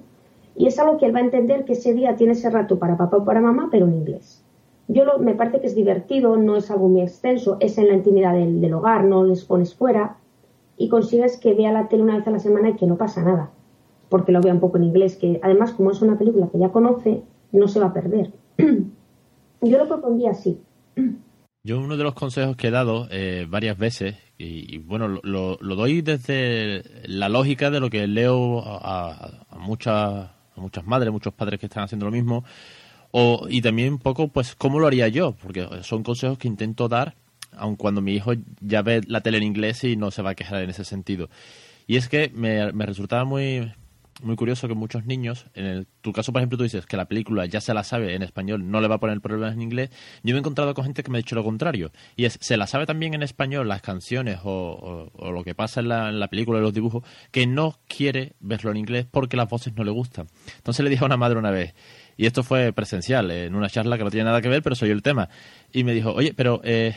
y 0.56 0.66
es 0.66 0.78
algo 0.78 0.96
que 0.96 1.06
él 1.06 1.14
va 1.14 1.18
a 1.18 1.24
entender 1.24 1.64
que 1.64 1.74
ese 1.74 1.92
día 1.92 2.16
tiene 2.16 2.32
ese 2.32 2.50
rato 2.50 2.78
para 2.78 2.96
papá 2.96 3.18
o 3.18 3.24
para 3.24 3.40
mamá, 3.40 3.68
pero 3.70 3.86
en 3.86 3.94
inglés. 3.94 4.42
Yo 4.88 5.04
lo, 5.04 5.18
me 5.18 5.34
parece 5.34 5.60
que 5.60 5.66
es 5.66 5.74
divertido, 5.74 6.36
no 6.36 6.56
es 6.56 6.70
algo 6.70 6.88
muy 6.88 7.02
extenso, 7.02 7.58
es 7.60 7.76
en 7.76 7.88
la 7.88 7.94
intimidad 7.94 8.32
del, 8.34 8.72
hogar, 8.72 9.04
no 9.04 9.24
les 9.24 9.44
pones 9.44 9.74
fuera 9.74 10.16
y 10.78 10.88
consigues 10.88 11.38
que 11.38 11.54
vea 11.54 11.72
la 11.72 11.88
tele 11.88 12.04
una 12.04 12.16
vez 12.16 12.26
a 12.26 12.30
la 12.30 12.38
semana 12.38 12.70
y 12.70 12.76
que 12.76 12.86
no 12.86 12.96
pasa 12.96 13.22
nada, 13.22 13.50
porque 14.08 14.32
lo 14.32 14.40
vea 14.40 14.54
un 14.54 14.60
poco 14.60 14.76
en 14.76 14.84
inglés, 14.84 15.16
que 15.16 15.40
además 15.42 15.72
como 15.72 15.90
es 15.90 16.00
una 16.02 16.16
película 16.16 16.48
que 16.50 16.58
ya 16.58 16.70
conoce, 16.70 17.22
no 17.52 17.68
se 17.68 17.80
va 17.80 17.86
a 17.86 17.92
perder. 17.92 18.32
Yo 19.60 19.78
lo 19.78 19.88
propondría 19.88 20.30
así. 20.30 20.60
Yo 21.64 21.80
uno 21.80 21.96
de 21.96 22.04
los 22.04 22.14
consejos 22.14 22.56
que 22.56 22.68
he 22.68 22.70
dado 22.70 23.08
eh, 23.10 23.46
varias 23.48 23.76
veces, 23.76 24.14
y, 24.38 24.78
bueno, 24.78 25.08
lo, 25.08 25.56
doy 25.56 26.02
desde 26.02 26.82
la 27.08 27.28
lógica 27.28 27.70
de 27.70 27.80
lo 27.80 27.90
que 27.90 28.06
leo 28.06 28.62
a 28.64 29.46
muchas 29.58 30.35
muchas 30.62 30.86
madres, 30.86 31.12
muchos 31.12 31.34
padres 31.34 31.60
que 31.60 31.66
están 31.66 31.84
haciendo 31.84 32.06
lo 32.06 32.12
mismo. 32.12 32.44
O, 33.10 33.46
y 33.48 33.62
también 33.62 33.94
un 33.94 33.98
poco, 33.98 34.28
pues, 34.28 34.54
cómo 34.54 34.78
lo 34.78 34.86
haría 34.86 35.08
yo, 35.08 35.32
porque 35.32 35.66
son 35.82 36.02
consejos 36.02 36.38
que 36.38 36.48
intento 36.48 36.88
dar, 36.88 37.14
aun 37.52 37.76
cuando 37.76 38.00
mi 38.00 38.14
hijo 38.14 38.32
ya 38.60 38.82
ve 38.82 39.00
la 39.06 39.20
tele 39.20 39.38
en 39.38 39.44
inglés 39.44 39.84
y 39.84 39.96
no 39.96 40.10
se 40.10 40.22
va 40.22 40.30
a 40.30 40.34
quejar 40.34 40.62
en 40.62 40.70
ese 40.70 40.84
sentido. 40.84 41.30
Y 41.86 41.96
es 41.96 42.08
que 42.08 42.30
me, 42.34 42.72
me 42.72 42.84
resultaba 42.84 43.24
muy, 43.24 43.72
muy 44.22 44.36
curioso 44.36 44.68
que 44.68 44.74
muchos 44.74 45.04
niños, 45.04 45.46
en 45.54 45.86
tu 46.00 46.12
caso, 46.12 46.32
por 46.32 46.40
ejemplo, 46.40 46.56
tú 46.56 46.64
dices 46.64 46.86
que 46.86 46.96
la 46.96 47.06
película 47.06 47.46
ya 47.46 47.60
se 47.60 47.74
la 47.74 47.84
sabe 47.84 48.14
en 48.14 48.22
español, 48.22 48.70
no 48.70 48.80
le 48.80 48.88
va 48.88 48.96
a 48.96 49.00
poner 49.00 49.20
problemas 49.20 49.54
en 49.54 49.62
inglés. 49.62 49.90
Yo 50.22 50.34
me 50.34 50.38
he 50.38 50.38
encontrado 50.38 50.74
con 50.74 50.84
gente 50.84 51.02
que 51.02 51.10
me 51.10 51.18
ha 51.18 51.20
dicho 51.20 51.34
lo 51.34 51.44
contrario. 51.44 51.92
Y 52.16 52.24
es, 52.24 52.38
se 52.40 52.56
la 52.56 52.66
sabe 52.66 52.86
también 52.86 53.14
en 53.14 53.22
español 53.22 53.68
las 53.68 53.82
canciones 53.82 54.40
o, 54.44 55.10
lo 55.18 55.44
que 55.44 55.54
pasa 55.54 55.80
en 55.80 55.88
la, 55.88 56.08
en 56.08 56.20
la 56.20 56.28
película, 56.28 56.60
los 56.60 56.72
dibujos, 56.72 57.04
que 57.30 57.46
no 57.46 57.78
quiere 57.88 58.34
verlo 58.40 58.70
en 58.70 58.78
inglés 58.78 59.06
porque 59.10 59.36
las 59.36 59.48
voces 59.48 59.74
no 59.74 59.84
le 59.84 59.90
gustan. 59.90 60.28
Entonces 60.56 60.82
le 60.82 60.90
dije 60.90 61.04
a 61.04 61.06
una 61.06 61.16
madre 61.16 61.38
una 61.38 61.50
vez, 61.50 61.74
y 62.16 62.26
esto 62.26 62.42
fue 62.42 62.72
presencial, 62.72 63.30
en 63.30 63.54
una 63.54 63.68
charla 63.68 63.98
que 63.98 64.04
no 64.04 64.10
tiene 64.10 64.24
nada 64.24 64.40
que 64.40 64.48
ver, 64.48 64.62
pero 64.62 64.74
soy 64.74 64.90
el 64.90 65.02
tema. 65.02 65.28
Y 65.72 65.84
me 65.84 65.92
dijo, 65.92 66.12
oye, 66.12 66.32
pero 66.34 66.60
eh, 66.64 66.94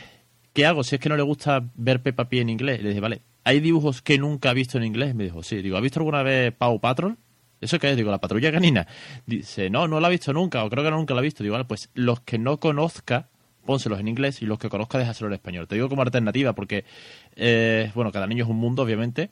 ¿qué 0.52 0.66
hago 0.66 0.82
si 0.82 0.96
es 0.96 1.00
que 1.00 1.08
no 1.08 1.16
le 1.16 1.22
gusta 1.22 1.62
ver 1.74 2.02
Peppa 2.02 2.28
Pig 2.28 2.40
en 2.40 2.48
inglés? 2.48 2.80
Y 2.80 2.82
le 2.84 2.88
dije, 2.90 3.00
vale, 3.00 3.22
¿hay 3.44 3.60
dibujos 3.60 4.02
que 4.02 4.18
nunca 4.18 4.50
ha 4.50 4.54
visto 4.54 4.78
en 4.78 4.84
inglés? 4.84 5.14
Me 5.14 5.24
dijo, 5.24 5.42
sí. 5.42 5.62
Digo, 5.62 5.76
¿ha 5.76 5.80
visto 5.80 6.00
alguna 6.00 6.22
vez 6.22 6.52
Paw 6.52 6.80
Patrol? 6.80 7.16
¿Eso 7.60 7.78
qué 7.78 7.90
es? 7.90 7.96
Digo, 7.96 8.10
la 8.10 8.18
patrulla 8.18 8.50
canina. 8.50 8.86
Dice, 9.26 9.68
no, 9.70 9.86
no 9.86 10.00
la 10.00 10.08
ha 10.08 10.10
visto 10.10 10.32
nunca, 10.32 10.64
o 10.64 10.70
creo 10.70 10.82
que 10.82 10.90
nunca 10.90 11.14
la 11.14 11.20
ha 11.20 11.22
visto. 11.22 11.42
Digo, 11.42 11.52
vale, 11.52 11.66
pues 11.66 11.90
los 11.94 12.20
que 12.20 12.38
no 12.38 12.58
conozca, 12.58 13.28
pónselos 13.66 14.00
en 14.00 14.08
inglés 14.08 14.40
y 14.42 14.46
los 14.46 14.58
que 14.58 14.68
conozca, 14.68 14.98
déjaselo 14.98 15.28
en 15.28 15.34
español. 15.34 15.68
Te 15.68 15.74
digo 15.74 15.88
como 15.88 16.02
alternativa, 16.02 16.54
porque, 16.54 16.84
eh, 17.36 17.90
bueno, 17.94 18.12
cada 18.12 18.26
niño 18.26 18.44
es 18.44 18.50
un 18.50 18.56
mundo, 18.56 18.82
obviamente, 18.82 19.30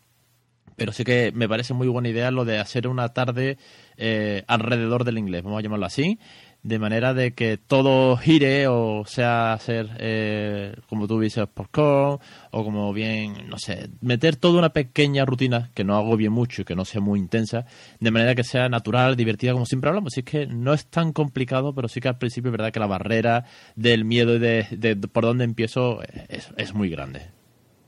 pero 0.77 0.93
sí 0.93 1.05
que 1.05 1.33
me 1.35 1.49
parece 1.49 1.75
muy 1.75 1.89
buena 1.89 2.09
idea 2.09 2.31
lo 2.31 2.45
de 2.45 2.59
hacer 2.59 2.87
una 2.87 3.09
tarde 3.09 3.59
eh, 3.97 4.45
alrededor 4.47 5.05
del 5.05 5.19
inglés, 5.19 5.43
vamos 5.43 5.59
a 5.59 5.63
llamarlo 5.63 5.87
así, 5.87 6.19
de 6.63 6.79
manera 6.79 7.15
de 7.15 7.33
que 7.33 7.57
todo 7.57 8.17
gire 8.17 8.67
o 8.67 9.05
sea 9.07 9.53
hacer, 9.53 9.89
eh, 9.99 10.75
como 10.89 11.07
tú 11.07 11.21
dices, 11.21 11.47
popcorn 11.47 12.19
o 12.51 12.65
como 12.65 12.93
bien, 12.93 13.49
no 13.49 13.59
sé, 13.59 13.91
meter 14.01 14.37
toda 14.37 14.59
una 14.59 14.71
pequeña 14.71 15.25
rutina 15.25 15.71
que 15.75 15.85
no 15.85 15.97
hago 15.97 16.17
bien 16.17 16.33
mucho 16.33 16.63
y 16.63 16.65
que 16.65 16.75
no 16.75 16.85
sea 16.85 17.01
muy 17.01 17.19
intensa, 17.21 17.67
de 18.01 18.11
manera 18.11 18.35
que 18.35 18.45
sea 18.45 18.69
natural, 18.69 19.17
divertida, 19.17 19.53
como 19.53 19.67
siempre 19.67 19.89
hablamos. 19.89 20.13
Así 20.13 20.23
que 20.23 20.47
no 20.47 20.75
es 20.75 20.87
tan 20.87 21.13
complicado, 21.13 21.75
pero 21.75 21.89
sí 21.89 22.01
que 22.01 22.09
al 22.09 22.19
principio 22.19 22.49
es 22.49 22.53
verdad 22.53 22.73
que 22.73 22.81
la 22.81 22.87
barrera 22.87 23.45
del 23.77 24.05
miedo 24.05 24.35
y 24.35 24.39
de, 24.39 24.99
por 25.13 25.25
dónde 25.25 25.45
empiezo 25.45 26.01
es, 26.29 26.53
es 26.57 26.75
muy 26.75 26.91
grande. 26.91 27.23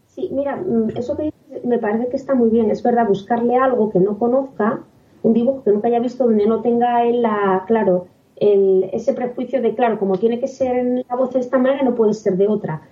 Sí, 0.06 0.28
mira, 0.32 0.56
mm, 0.56 0.96
eso 0.96 1.16
que 1.16 1.32
me 1.64 1.78
parece 1.78 2.08
que 2.08 2.16
está 2.16 2.34
muy 2.34 2.50
bien. 2.50 2.70
Es 2.70 2.82
verdad, 2.82 3.06
buscarle 3.06 3.56
algo 3.56 3.90
que 3.90 3.98
no 3.98 4.18
conozca, 4.18 4.80
un 5.22 5.34
dibujo 5.34 5.64
que 5.64 5.70
nunca 5.72 5.88
haya 5.88 6.00
visto 6.00 6.24
donde 6.24 6.46
no 6.46 6.62
tenga 6.62 7.04
él 7.04 7.22
la, 7.22 7.64
claro, 7.66 8.08
ese 8.40 9.12
prejuicio 9.12 9.60
de, 9.60 9.74
claro, 9.74 9.98
como 9.98 10.16
tiene 10.16 10.40
que 10.40 10.48
ser 10.48 11.04
la 11.08 11.16
voz 11.16 11.34
de 11.34 11.40
esta 11.40 11.58
manera, 11.58 11.82
no 11.82 11.94
puede 11.94 12.14
ser 12.14 12.36
de 12.36 12.48
otra. 12.48 12.82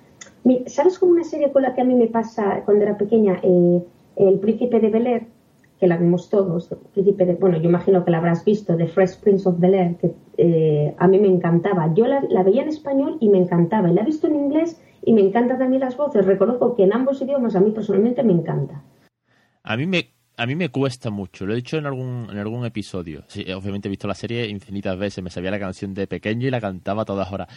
¿Sabes 0.67 0.99
como 0.99 1.13
una 1.13 1.25
serie 1.25 1.51
con 1.53 1.63
la 1.63 1.75
que 1.75 1.81
a 1.81 1.85
mí 1.85 1.95
me 1.95 2.07
pasa 2.07 2.63
cuando 2.65 2.85
era 2.85 2.97
pequeña? 2.97 3.41
Eh, 3.43 3.83
el 4.17 4.39
Príncipe 4.41 4.81
de 4.81 4.91
Bel 4.91 5.07
Air, 5.07 5.27
que 5.81 5.87
la 5.87 5.97
vimos 5.97 6.29
todos. 6.29 6.69
Príncipe 6.93 7.25
de, 7.25 7.35
bueno, 7.35 7.59
yo 7.59 7.69
imagino 7.69 8.05
que 8.05 8.11
la 8.11 8.19
habrás 8.19 8.45
visto, 8.45 8.77
The 8.77 8.87
Fresh 8.89 9.21
Prince 9.21 9.49
of 9.49 9.59
Bel 9.59 9.75
Air, 9.75 9.97
que 9.97 10.15
eh, 10.37 10.95
a 10.99 11.09
mí 11.09 11.19
me 11.19 11.29
encantaba. 11.29 11.93
Yo 11.95 12.07
la, 12.07 12.23
la, 12.29 12.43
veía 12.43 12.63
en 12.63 12.69
español 12.69 13.17
y 13.21 13.29
me 13.29 13.39
encantaba. 13.39 13.91
Y 13.91 13.95
la 13.95 14.03
he 14.03 14.05
visto 14.05 14.27
en 14.27 14.37
inglés 14.37 14.81
y 15.03 15.13
me 15.13 15.23
encantan 15.23 15.59
también 15.59 15.81
las 15.81 15.97
voces. 15.97 16.27
Reconozco 16.27 16.75
que 16.77 16.85
en 16.85 16.93
ambos 16.93 17.23
idiomas 17.23 17.57
a 17.57 17.61
mí 17.61 17.71
personalmente 17.71 18.23
me 18.23 18.33
encanta. 18.33 18.83
A 19.63 19.77
mí 19.77 19.87
me 19.87 20.08
a 20.39 20.47
mí 20.47 20.55
me 20.55 20.69
cuesta 20.69 21.11
mucho, 21.11 21.47
lo 21.47 21.53
he 21.53 21.57
dicho 21.57 21.77
en 21.79 21.87
algún, 21.87 22.29
en 22.31 22.39
algún 22.39 22.65
episodio. 22.65 23.25
Sí, 23.27 23.41
obviamente 23.53 23.89
he 23.89 23.91
visto 23.91 24.07
la 24.07 24.15
serie 24.15 24.47
infinitas 24.47 24.97
veces, 24.97 25.23
me 25.23 25.31
sabía 25.31 25.51
la 25.51 25.59
canción 25.59 25.95
de 25.95 26.07
pequeño 26.07 26.47
y 26.47 26.51
la 26.51 26.61
cantaba 26.61 27.03
a 27.03 27.05
todas 27.05 27.33
horas. 27.33 27.49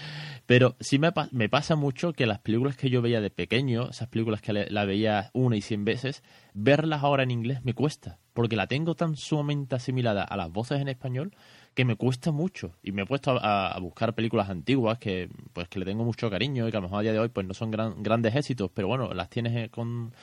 Pero 0.47 0.75
sí 0.79 0.97
me, 0.97 1.11
me 1.31 1.47
pasa 1.47 1.75
mucho 1.75 2.11
que 2.11 2.25
las 2.25 2.39
películas 2.39 2.75
que 2.75 2.89
yo 2.89 3.03
veía 3.03 3.21
de 3.21 3.29
pequeño, 3.29 3.89
esas 3.91 4.07
películas 4.07 4.41
que 4.41 4.51
la 4.53 4.85
veía 4.85 5.29
una 5.33 5.55
y 5.55 5.61
cien 5.61 5.85
veces, 5.85 6.23
verlas 6.55 7.03
ahora 7.03 7.21
en 7.21 7.29
inglés 7.29 7.63
me 7.63 7.75
cuesta. 7.75 8.17
Porque 8.33 8.55
la 8.55 8.65
tengo 8.65 8.95
tan 8.95 9.15
sumamente 9.15 9.75
asimilada 9.75 10.23
a 10.23 10.35
las 10.35 10.51
voces 10.51 10.81
en 10.81 10.87
español 10.87 11.35
que 11.73 11.85
me 11.85 11.95
cuesta 11.95 12.31
mucho. 12.31 12.73
Y 12.81 12.93
me 12.93 13.03
he 13.03 13.05
puesto 13.05 13.37
a, 13.41 13.77
buscar 13.79 14.15
películas 14.15 14.49
antiguas 14.49 14.97
que 14.97 15.29
pues 15.53 15.67
que 15.67 15.79
le 15.79 15.85
tengo 15.85 16.03
mucho 16.03 16.29
cariño 16.29 16.67
y 16.67 16.71
que 16.71 16.77
a 16.77 16.79
lo 16.79 16.87
mejor 16.87 16.99
a 16.99 17.03
día 17.03 17.13
de 17.13 17.19
hoy 17.19 17.29
pues 17.29 17.45
no 17.45 17.53
son 17.53 17.71
grandes 17.71 18.35
éxitos, 18.35 18.71
pero 18.73 18.87
bueno, 18.87 19.13
las 19.13 19.29
tienes 19.29 19.55
eh, 19.55 19.69
con 19.69 20.13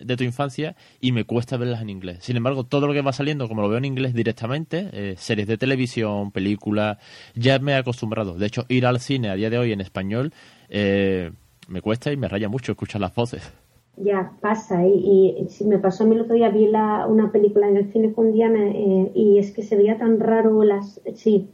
de 0.00 0.16
tu 0.16 0.24
infancia 0.24 0.76
y 1.00 1.12
me 1.12 1.24
cuesta 1.24 1.56
verlas 1.56 1.82
en 1.82 1.90
inglés. 1.90 2.18
Sin 2.20 2.36
embargo, 2.36 2.64
todo 2.64 2.86
lo 2.86 2.92
que 2.92 3.02
va 3.02 3.12
saliendo, 3.12 3.48
como 3.48 3.62
lo 3.62 3.68
veo 3.68 3.78
en 3.78 3.84
inglés 3.84 4.14
directamente, 4.14 4.88
eh, 4.92 5.14
series 5.16 5.46
de 5.48 5.58
televisión, 5.58 6.30
películas, 6.30 6.98
ya 7.34 7.58
me 7.58 7.72
he 7.72 7.76
acostumbrado. 7.76 8.34
De 8.34 8.46
hecho, 8.46 8.64
ir 8.68 8.86
al 8.86 9.00
cine 9.00 9.30
a 9.30 9.34
día 9.34 9.50
de 9.50 9.58
hoy 9.58 9.72
en 9.72 9.80
español 9.80 10.32
eh, 10.68 11.30
me 11.68 11.80
cuesta 11.80 12.12
y 12.12 12.16
me 12.16 12.28
raya 12.28 12.48
mucho 12.48 12.72
escuchar 12.72 13.00
las 13.00 13.14
voces. 13.14 13.52
Ya, 13.96 14.32
pasa. 14.40 14.86
Y, 14.86 15.48
y, 15.60 15.64
me 15.64 15.78
pasó 15.78 16.04
a 16.04 16.06
mí 16.06 16.14
el 16.14 16.22
otro 16.22 16.34
día, 16.34 16.50
vi 16.50 16.66
la, 16.68 17.06
una 17.06 17.32
película 17.32 17.68
en 17.68 17.78
el 17.78 17.90
cine 17.92 18.12
con 18.12 18.32
Diana 18.32 18.68
eh, 18.68 19.10
y 19.14 19.38
es 19.38 19.52
que 19.52 19.62
se 19.62 19.76
veía 19.76 19.96
tan 19.96 20.20
raro 20.20 20.62
las... 20.64 21.00
Sí, 21.14 21.48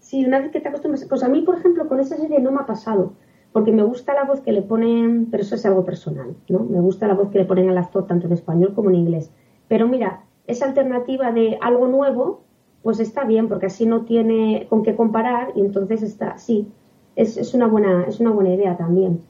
sí, 0.00 0.24
una 0.24 0.40
vez 0.40 0.50
que 0.50 0.60
te 0.60 0.68
acostumbras... 0.68 1.04
Pues 1.08 1.22
a 1.22 1.28
mí, 1.28 1.42
por 1.42 1.58
ejemplo, 1.58 1.88
con 1.88 2.00
esa 2.00 2.16
serie 2.16 2.40
no 2.40 2.50
me 2.50 2.58
ha 2.60 2.66
pasado 2.66 3.14
porque 3.56 3.72
me 3.72 3.84
gusta 3.84 4.12
la 4.12 4.24
voz 4.24 4.42
que 4.42 4.52
le 4.52 4.60
ponen, 4.60 5.28
pero 5.30 5.42
eso 5.42 5.54
es 5.54 5.64
algo 5.64 5.82
personal, 5.82 6.36
¿no? 6.50 6.58
Me 6.58 6.78
gusta 6.78 7.08
la 7.08 7.14
voz 7.14 7.30
que 7.30 7.38
le 7.38 7.46
ponen 7.46 7.70
al 7.70 7.78
actor 7.78 8.06
tanto 8.06 8.26
en 8.26 8.34
español 8.34 8.74
como 8.74 8.90
en 8.90 8.96
inglés. 8.96 9.30
Pero 9.66 9.88
mira, 9.88 10.24
esa 10.46 10.66
alternativa 10.66 11.32
de 11.32 11.56
algo 11.62 11.86
nuevo, 11.88 12.44
pues 12.82 13.00
está 13.00 13.24
bien, 13.24 13.48
porque 13.48 13.64
así 13.64 13.86
no 13.86 14.04
tiene 14.04 14.66
con 14.68 14.82
qué 14.82 14.94
comparar 14.94 15.52
y 15.56 15.60
entonces 15.60 16.02
está, 16.02 16.36
sí, 16.36 16.68
es, 17.14 17.38
es 17.38 17.54
una, 17.54 17.66
buena, 17.66 18.04
es 18.06 18.20
una 18.20 18.30
buena 18.30 18.52
idea 18.52 18.76
también. 18.76 19.22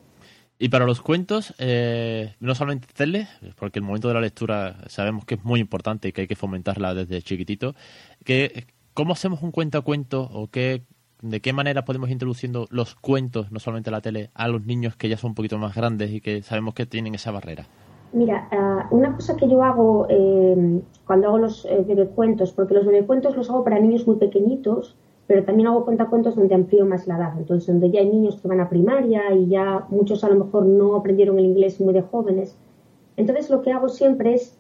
Y 0.59 0.71
para 0.71 0.87
los 0.87 1.01
cuentos, 1.01 1.55
eh, 1.59 2.35
no 2.41 2.57
solamente 2.57 2.89
tele, 2.93 3.29
porque 3.57 3.79
el 3.79 3.85
momento 3.85 4.09
de 4.09 4.15
la 4.15 4.21
lectura 4.21 4.79
sabemos 4.89 5.25
que 5.25 5.37
es 5.37 5.45
muy 5.45 5.61
importante 5.61 6.09
y 6.09 6.13
que 6.13 6.23
hay 6.23 6.27
que 6.27 6.35
fomentarla 6.35 6.95
desde 6.95 7.23
chiquitito, 7.23 7.77
que, 8.25 8.67
¿cómo 8.93 9.13
hacemos 9.13 9.41
un 9.45 9.53
cuento 9.53 9.79
a 9.79 9.83
cuento 9.83 10.29
o 10.33 10.49
qué 10.49 10.83
de 11.23 11.41
qué 11.41 11.53
manera 11.53 11.85
podemos 11.85 12.11
introduciendo 12.11 12.67
los 12.71 12.95
cuentos, 12.95 13.51
no 13.51 13.59
solamente 13.59 13.91
la 13.91 14.01
tele, 14.01 14.31
a 14.35 14.49
los 14.49 14.65
niños 14.65 14.97
que 14.97 15.09
ya 15.09 15.17
son 15.17 15.31
un 15.31 15.35
poquito 15.35 15.59
más 15.59 15.75
grandes 15.75 16.11
y 16.11 16.21
que 16.21 16.43
sabemos 16.43 16.75
que 16.75 16.87
tienen 16.87 17.15
esa 17.15 17.31
barrera? 17.31 17.67
Mira, 18.13 18.49
ah, 18.53 18.87
una 18.91 19.15
cosa 19.15 19.37
que 19.37 19.49
yo 19.49 19.63
hago 19.63 20.07
eh, 20.09 20.81
cuando 21.07 21.29
hago 21.29 21.39
los 21.39 21.65
eh, 21.67 21.85
porque 22.55 22.75
los 22.75 22.87
bebecuentos 22.87 23.37
los 23.37 23.51
hago 23.51 23.65
para 23.65 23.79
niños 23.79 24.07
muy 24.07 24.17
pequeñitos, 24.17 24.97
pero 25.27 25.45
también 25.45 25.69
hago 25.69 25.85
cuentacuentos 25.85 26.37
donde 26.37 26.55
amplío 26.55 26.87
más 26.87 27.07
la 27.07 27.17
edad, 27.17 27.33
entonces 27.37 27.67
donde 27.67 27.91
ya 27.91 28.01
hay 28.01 28.09
niños 28.09 28.41
que 28.41 28.49
van 28.49 28.61
a 28.61 28.69
primaria 28.69 29.35
y 29.35 29.49
ya 29.49 29.87
muchos 29.91 30.23
a 30.23 30.29
lo 30.29 30.45
mejor 30.45 30.67
no 30.67 30.95
aprendieron 30.95 31.39
el 31.39 31.47
inglés 31.47 31.81
muy 31.81 31.93
de 31.93 32.03
jóvenes. 32.03 32.57
Entonces 33.17 33.51
lo 33.51 33.63
que 33.63 33.73
hago 33.73 33.89
siempre 33.89 34.35
es, 34.35 34.57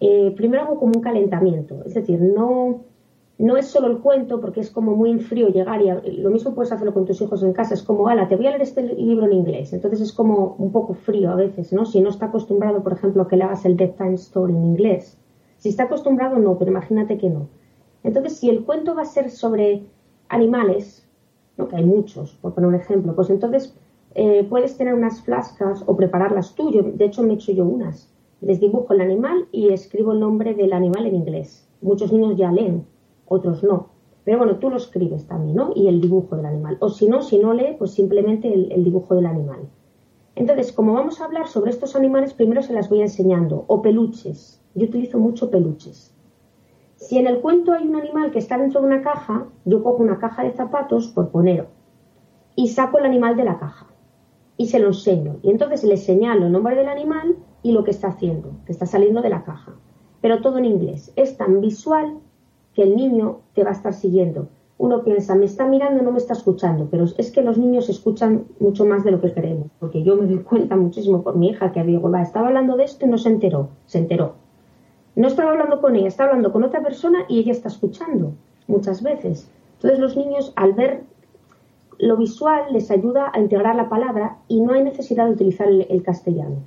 eh, 0.00 0.32
primero 0.36 0.62
hago 0.62 0.78
como 0.78 0.92
un 0.96 1.02
calentamiento, 1.02 1.82
es 1.84 1.94
decir, 1.94 2.20
no, 2.20 2.84
no 3.38 3.56
es 3.56 3.68
solo 3.68 3.86
el 3.86 3.98
cuento, 3.98 4.40
porque 4.40 4.58
es 4.60 4.68
como 4.68 4.96
muy 4.96 5.16
frío 5.20 5.48
llegar 5.48 5.80
y 5.80 6.16
lo 6.18 6.30
mismo 6.30 6.54
puedes 6.54 6.72
hacerlo 6.72 6.92
con 6.92 7.06
tus 7.06 7.20
hijos 7.20 7.44
en 7.44 7.52
casa. 7.52 7.74
Es 7.74 7.84
como, 7.84 8.08
ala, 8.08 8.26
te 8.26 8.34
voy 8.34 8.48
a 8.48 8.50
leer 8.50 8.62
este 8.62 8.82
libro 8.82 9.26
en 9.26 9.32
inglés. 9.32 9.72
Entonces 9.72 10.00
es 10.00 10.12
como 10.12 10.56
un 10.58 10.72
poco 10.72 10.94
frío 10.94 11.30
a 11.30 11.36
veces, 11.36 11.72
¿no? 11.72 11.86
Si 11.86 12.00
no 12.00 12.08
está 12.08 12.26
acostumbrado, 12.26 12.82
por 12.82 12.92
ejemplo, 12.92 13.22
a 13.22 13.28
que 13.28 13.36
le 13.36 13.44
hagas 13.44 13.64
el 13.64 13.76
Time 13.76 14.14
Story 14.14 14.54
en 14.54 14.64
inglés. 14.64 15.16
Si 15.58 15.68
está 15.68 15.84
acostumbrado, 15.84 16.36
no, 16.38 16.58
pero 16.58 16.72
imagínate 16.72 17.16
que 17.16 17.30
no. 17.30 17.48
Entonces, 18.02 18.36
si 18.36 18.50
el 18.50 18.64
cuento 18.64 18.96
va 18.96 19.02
a 19.02 19.06
ser 19.06 19.30
sobre 19.30 19.84
animales, 20.28 21.06
¿no? 21.56 21.68
que 21.68 21.76
hay 21.76 21.84
muchos, 21.84 22.34
por 22.42 22.54
poner 22.54 22.68
un 22.68 22.74
ejemplo, 22.74 23.14
pues 23.14 23.30
entonces 23.30 23.72
eh, 24.16 24.44
puedes 24.50 24.76
tener 24.76 24.94
unas 24.94 25.22
flascas 25.22 25.84
o 25.86 25.96
prepararlas 25.96 26.56
tú. 26.56 26.72
de 26.72 27.04
hecho, 27.04 27.22
me 27.22 27.34
he 27.34 27.36
hecho 27.36 27.52
yo 27.52 27.64
unas. 27.64 28.12
Les 28.40 28.58
dibujo 28.58 28.94
el 28.94 29.00
animal 29.00 29.46
y 29.52 29.72
escribo 29.72 30.12
el 30.12 30.18
nombre 30.18 30.54
del 30.54 30.72
animal 30.72 31.06
en 31.06 31.14
inglés. 31.14 31.68
Muchos 31.82 32.12
niños 32.12 32.36
ya 32.36 32.50
leen 32.50 32.84
otros 33.28 33.62
no. 33.62 33.90
Pero 34.28 34.38
bueno, 34.38 34.56
tú 34.56 34.68
lo 34.68 34.76
escribes 34.76 35.26
también, 35.26 35.56
¿no? 35.56 35.72
Y 35.74 35.88
el 35.88 36.02
dibujo 36.02 36.36
del 36.36 36.44
animal. 36.44 36.76
O 36.80 36.90
si 36.90 37.08
no, 37.08 37.22
si 37.22 37.38
no 37.38 37.54
lee, 37.54 37.76
pues 37.78 37.92
simplemente 37.92 38.52
el, 38.52 38.84
dibujo 38.84 39.14
del 39.14 39.24
animal. 39.24 39.70
Entonces, 40.34 40.70
como 40.70 40.92
vamos 40.92 41.20
a 41.20 41.24
hablar 41.24 41.48
sobre 41.48 41.70
estos 41.70 41.96
animales, 41.96 42.34
primero 42.34 42.62
se 42.62 42.74
las 42.74 42.90
voy 42.90 43.00
enseñando. 43.00 43.64
O 43.68 43.80
peluches. 43.80 44.60
Yo 44.74 44.84
utilizo 44.84 45.18
mucho 45.18 45.50
peluches. 45.50 46.14
Si 46.96 47.16
en 47.16 47.26
el 47.26 47.40
cuento 47.40 47.72
hay 47.72 47.86
un 47.86 47.96
animal 47.96 48.30
que 48.30 48.38
está 48.38 48.58
dentro 48.58 48.82
de 48.82 48.88
una 48.88 49.00
caja, 49.00 49.46
yo 49.64 49.82
cojo 49.82 50.02
una 50.02 50.18
caja 50.18 50.42
de 50.42 50.52
zapatos, 50.52 51.08
por 51.08 51.30
poner, 51.30 51.66
y 52.54 52.68
saco 52.68 52.98
el 52.98 53.06
animal 53.06 53.34
de 53.34 53.44
la 53.44 53.58
caja. 53.58 53.86
Y 54.58 54.66
se 54.66 54.78
lo 54.78 54.88
enseño. 54.88 55.36
Y 55.42 55.50
entonces 55.50 55.84
le 55.84 55.96
señalo 55.96 56.46
el 56.46 56.52
nombre 56.52 56.76
del 56.76 56.88
animal 56.88 57.36
y 57.62 57.72
lo 57.72 57.82
que 57.82 57.92
está 57.92 58.08
haciendo, 58.08 58.50
que 58.66 58.72
está 58.72 58.84
saliendo 58.84 59.22
de 59.22 59.30
la 59.30 59.44
caja. 59.44 59.76
Pero 60.20 60.42
todo 60.42 60.58
en 60.58 60.66
inglés. 60.66 61.12
Es 61.16 61.38
tan 61.38 61.62
visual 61.62 62.18
que 62.78 62.84
el 62.84 62.94
niño 62.94 63.40
te 63.54 63.64
va 63.64 63.70
a 63.70 63.72
estar 63.72 63.92
siguiendo. 63.92 64.46
Uno 64.78 65.02
piensa, 65.02 65.34
me 65.34 65.46
está 65.46 65.66
mirando, 65.66 66.00
no 66.00 66.12
me 66.12 66.18
está 66.18 66.34
escuchando, 66.34 66.86
pero 66.88 67.06
es 67.18 67.32
que 67.32 67.42
los 67.42 67.58
niños 67.58 67.88
escuchan 67.88 68.44
mucho 68.60 68.86
más 68.86 69.02
de 69.02 69.10
lo 69.10 69.20
que 69.20 69.34
creemos, 69.34 69.66
porque 69.80 70.04
yo 70.04 70.14
me 70.14 70.28
doy 70.28 70.44
cuenta 70.44 70.76
muchísimo 70.76 71.24
por 71.24 71.36
mi 71.36 71.48
hija 71.48 71.72
que 71.72 71.82
digo, 71.82 72.08
va, 72.08 72.22
estaba 72.22 72.46
hablando 72.46 72.76
de 72.76 72.84
esto 72.84 73.04
y 73.04 73.08
no 73.08 73.18
se 73.18 73.30
enteró, 73.30 73.70
se 73.86 73.98
enteró. 73.98 74.34
No 75.16 75.26
estaba 75.26 75.50
hablando 75.50 75.80
con 75.80 75.96
ella, 75.96 76.06
estaba 76.06 76.28
hablando 76.28 76.52
con 76.52 76.62
otra 76.62 76.84
persona 76.84 77.24
y 77.28 77.40
ella 77.40 77.50
está 77.50 77.66
escuchando 77.66 78.34
muchas 78.68 79.02
veces. 79.02 79.50
Entonces 79.74 79.98
los 79.98 80.16
niños 80.16 80.52
al 80.54 80.74
ver 80.74 81.02
lo 81.98 82.16
visual 82.16 82.72
les 82.72 82.92
ayuda 82.92 83.32
a 83.34 83.40
integrar 83.40 83.74
la 83.74 83.88
palabra 83.88 84.38
y 84.46 84.60
no 84.60 84.74
hay 84.74 84.84
necesidad 84.84 85.26
de 85.26 85.32
utilizar 85.32 85.66
el, 85.66 86.02
castellano. 86.04 86.58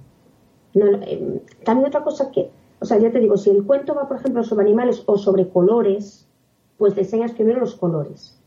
Eh, 0.74 1.42
también 1.64 1.88
otra 1.88 2.04
cosa 2.04 2.32
que 2.32 2.52
o 2.82 2.86
sea, 2.86 2.98
ya 2.98 3.12
te 3.12 3.20
digo, 3.20 3.38
si 3.38 3.52
el 3.52 3.64
cuento 3.64 3.94
va, 3.94 4.08
por 4.08 4.18
ejemplo, 4.18 4.44
sobre 4.44 4.66
animales 4.66 5.04
o 5.06 5.16
sobre 5.16 5.48
colores, 5.48 6.28
pues 6.78 6.96
le 6.96 7.04
enseñas 7.04 7.32
primero 7.32 7.60
los 7.60 7.76
colores. 7.76 8.42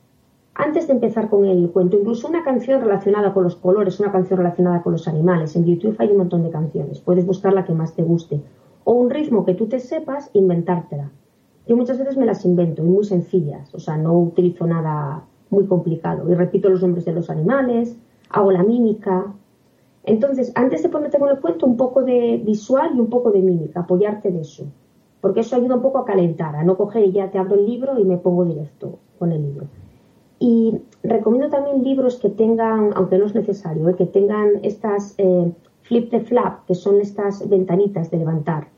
Antes 0.56 0.88
de 0.88 0.94
empezar 0.94 1.30
con 1.30 1.44
el 1.44 1.70
cuento, 1.70 1.96
incluso 1.96 2.26
una 2.26 2.42
canción 2.42 2.80
relacionada 2.80 3.32
con 3.32 3.44
los 3.44 3.54
colores, 3.54 4.00
una 4.00 4.10
canción 4.10 4.38
relacionada 4.38 4.82
con 4.82 4.92
los 4.92 5.06
animales. 5.06 5.54
En 5.54 5.64
YouTube 5.64 5.94
hay 6.00 6.10
un 6.10 6.18
montón 6.18 6.42
de 6.42 6.50
canciones, 6.50 7.00
puedes 7.00 7.24
buscar 7.24 7.52
la 7.52 7.64
que 7.64 7.74
más 7.74 7.94
te 7.94 8.02
guste. 8.02 8.40
O 8.82 8.94
un 8.94 9.08
ritmo 9.08 9.44
que 9.44 9.54
tú 9.54 9.66
te 9.66 9.78
sepas, 9.78 10.30
inventártela. 10.32 11.12
Yo 11.68 11.76
muchas 11.76 11.98
veces 11.98 12.16
me 12.16 12.26
las 12.26 12.44
invento, 12.44 12.82
y 12.82 12.86
muy 12.86 13.04
sencillas, 13.04 13.72
o 13.72 13.78
sea, 13.78 13.96
no 13.96 14.18
utilizo 14.18 14.66
nada 14.66 15.22
muy 15.50 15.66
complicado. 15.66 16.28
Y 16.28 16.34
repito 16.34 16.68
los 16.68 16.82
nombres 16.82 17.04
de 17.04 17.12
los 17.12 17.30
animales, 17.30 17.96
hago 18.30 18.50
la 18.50 18.64
mímica. 18.64 19.32
Entonces, 20.04 20.52
antes 20.54 20.82
de 20.82 20.88
ponerte 20.88 21.18
con 21.18 21.30
el 21.30 21.40
cuento, 21.40 21.66
un 21.66 21.76
poco 21.76 22.02
de 22.02 22.40
visual 22.44 22.92
y 22.94 23.00
un 23.00 23.08
poco 23.08 23.30
de 23.30 23.40
mímica, 23.40 23.80
apoyarte 23.80 24.30
de 24.30 24.40
eso. 24.40 24.66
Porque 25.20 25.40
eso 25.40 25.56
ayuda 25.56 25.76
un 25.76 25.82
poco 25.82 25.98
a 25.98 26.04
calentar, 26.04 26.54
a 26.56 26.62
no 26.62 26.76
coger 26.76 27.04
y 27.04 27.12
ya 27.12 27.30
te 27.30 27.38
abro 27.38 27.54
el 27.54 27.64
libro 27.64 27.98
y 27.98 28.04
me 28.04 28.18
pongo 28.18 28.44
directo 28.44 28.98
con 29.18 29.32
el 29.32 29.42
libro. 29.42 29.66
Y 30.38 30.82
recomiendo 31.02 31.48
también 31.48 31.82
libros 31.82 32.18
que 32.18 32.28
tengan, 32.28 32.90
aunque 32.94 33.16
no 33.16 33.24
es 33.24 33.34
necesario, 33.34 33.88
eh, 33.88 33.94
que 33.96 34.04
tengan 34.04 34.60
estas 34.62 35.14
eh, 35.16 35.52
flip 35.82 36.10
de 36.10 36.20
flap, 36.20 36.66
que 36.66 36.74
son 36.74 37.00
estas 37.00 37.48
ventanitas 37.48 38.10
de 38.10 38.18
levantar. 38.18 38.68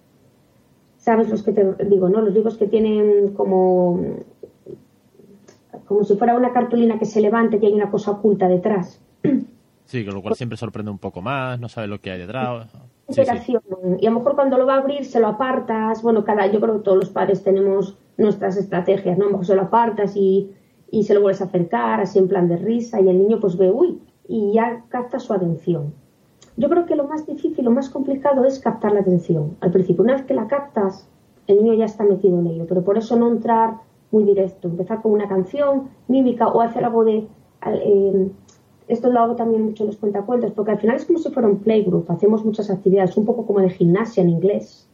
¿Sabes 0.98 1.28
los 1.28 1.42
que 1.42 1.52
te 1.52 1.84
digo, 1.86 2.08
no? 2.08 2.20
Los 2.20 2.34
libros 2.34 2.56
que 2.56 2.66
tienen 2.68 3.32
como 3.34 4.00
como 5.86 6.04
si 6.04 6.16
fuera 6.16 6.36
una 6.36 6.52
cartulina 6.52 6.98
que 6.98 7.04
se 7.04 7.20
levante 7.20 7.58
y 7.60 7.66
hay 7.66 7.72
una 7.72 7.90
cosa 7.90 8.12
oculta 8.12 8.48
detrás. 8.48 9.00
Sí, 9.86 10.04
con 10.04 10.14
lo 10.14 10.22
cual 10.22 10.34
siempre 10.34 10.58
sorprende 10.58 10.90
un 10.90 10.98
poco 10.98 11.22
más, 11.22 11.58
no 11.60 11.68
sabes 11.68 11.88
lo 11.88 12.00
que 12.00 12.10
hay 12.10 12.18
detrás. 12.18 12.66
Y 13.08 14.06
a 14.06 14.10
lo 14.10 14.18
mejor 14.18 14.34
cuando 14.34 14.58
lo 14.58 14.66
va 14.66 14.74
a 14.74 14.78
abrir 14.78 15.04
se 15.04 15.20
lo 15.20 15.28
apartas. 15.28 16.02
Bueno, 16.02 16.24
cada, 16.24 16.46
yo 16.46 16.60
creo 16.60 16.78
que 16.78 16.82
todos 16.82 16.98
los 16.98 17.10
padres 17.10 17.44
tenemos 17.44 17.96
nuestras 18.16 18.56
estrategias, 18.56 19.16
¿no? 19.16 19.24
A 19.24 19.26
lo 19.26 19.32
mejor 19.32 19.46
se 19.46 19.54
lo 19.54 19.62
apartas 19.62 20.16
y, 20.16 20.50
y 20.90 21.04
se 21.04 21.14
lo 21.14 21.20
vuelves 21.20 21.40
a 21.40 21.44
acercar, 21.44 22.00
así 22.00 22.18
en 22.18 22.26
plan 22.26 22.48
de 22.48 22.56
risa, 22.56 23.00
y 23.00 23.08
el 23.08 23.18
niño 23.18 23.38
pues 23.38 23.56
ve, 23.56 23.70
uy, 23.70 24.00
y 24.26 24.52
ya 24.54 24.84
capta 24.88 25.20
su 25.20 25.32
atención. 25.32 25.94
Yo 26.56 26.68
creo 26.68 26.84
que 26.86 26.96
lo 26.96 27.04
más 27.04 27.24
difícil, 27.24 27.64
lo 27.64 27.70
más 27.70 27.88
complicado 27.88 28.44
es 28.44 28.58
captar 28.58 28.92
la 28.92 29.00
atención. 29.00 29.56
Al 29.60 29.70
principio, 29.70 30.02
una 30.02 30.14
vez 30.14 30.24
que 30.24 30.34
la 30.34 30.48
captas, 30.48 31.08
el 31.46 31.58
niño 31.58 31.74
ya 31.74 31.84
está 31.84 32.02
metido 32.02 32.40
en 32.40 32.48
ello, 32.48 32.66
pero 32.68 32.82
por 32.82 32.98
eso 32.98 33.14
no 33.14 33.28
entrar 33.28 33.74
muy 34.10 34.24
directo, 34.24 34.66
empezar 34.66 35.00
con 35.00 35.12
una 35.12 35.28
canción, 35.28 35.90
mímica 36.08 36.48
o 36.48 36.60
hacer 36.60 36.84
algo 36.84 37.04
de... 37.04 37.28
Eh, 37.66 38.30
esto 38.88 39.10
lo 39.10 39.20
hago 39.20 39.36
también 39.36 39.64
mucho 39.64 39.82
en 39.82 39.88
los 39.88 39.96
cuentacuentos, 39.96 40.52
porque 40.52 40.72
al 40.72 40.78
final 40.78 40.96
es 40.96 41.04
como 41.04 41.18
si 41.18 41.30
fuera 41.30 41.48
un 41.48 41.58
playgroup, 41.58 42.10
hacemos 42.10 42.44
muchas 42.44 42.70
actividades, 42.70 43.16
un 43.16 43.24
poco 43.24 43.46
como 43.46 43.60
de 43.60 43.70
gimnasia 43.70 44.22
en 44.22 44.30
inglés. 44.30 44.88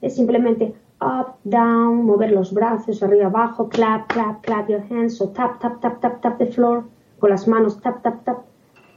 Es 0.00 0.14
simplemente 0.14 0.74
up, 1.00 1.34
down, 1.44 2.04
mover 2.04 2.32
los 2.32 2.52
brazos, 2.52 3.02
arriba, 3.02 3.26
abajo, 3.26 3.68
clap, 3.68 4.08
clap, 4.08 4.42
clap 4.42 4.68
your 4.68 4.82
hands, 4.90 5.20
o 5.20 5.28
tap, 5.28 5.60
tap, 5.60 5.80
tap, 5.80 6.00
tap, 6.00 6.20
tap 6.20 6.38
the 6.38 6.46
floor, 6.46 6.84
con 7.18 7.30
las 7.30 7.48
manos, 7.48 7.80
tap, 7.80 8.02
tap, 8.02 8.24
tap. 8.24 8.38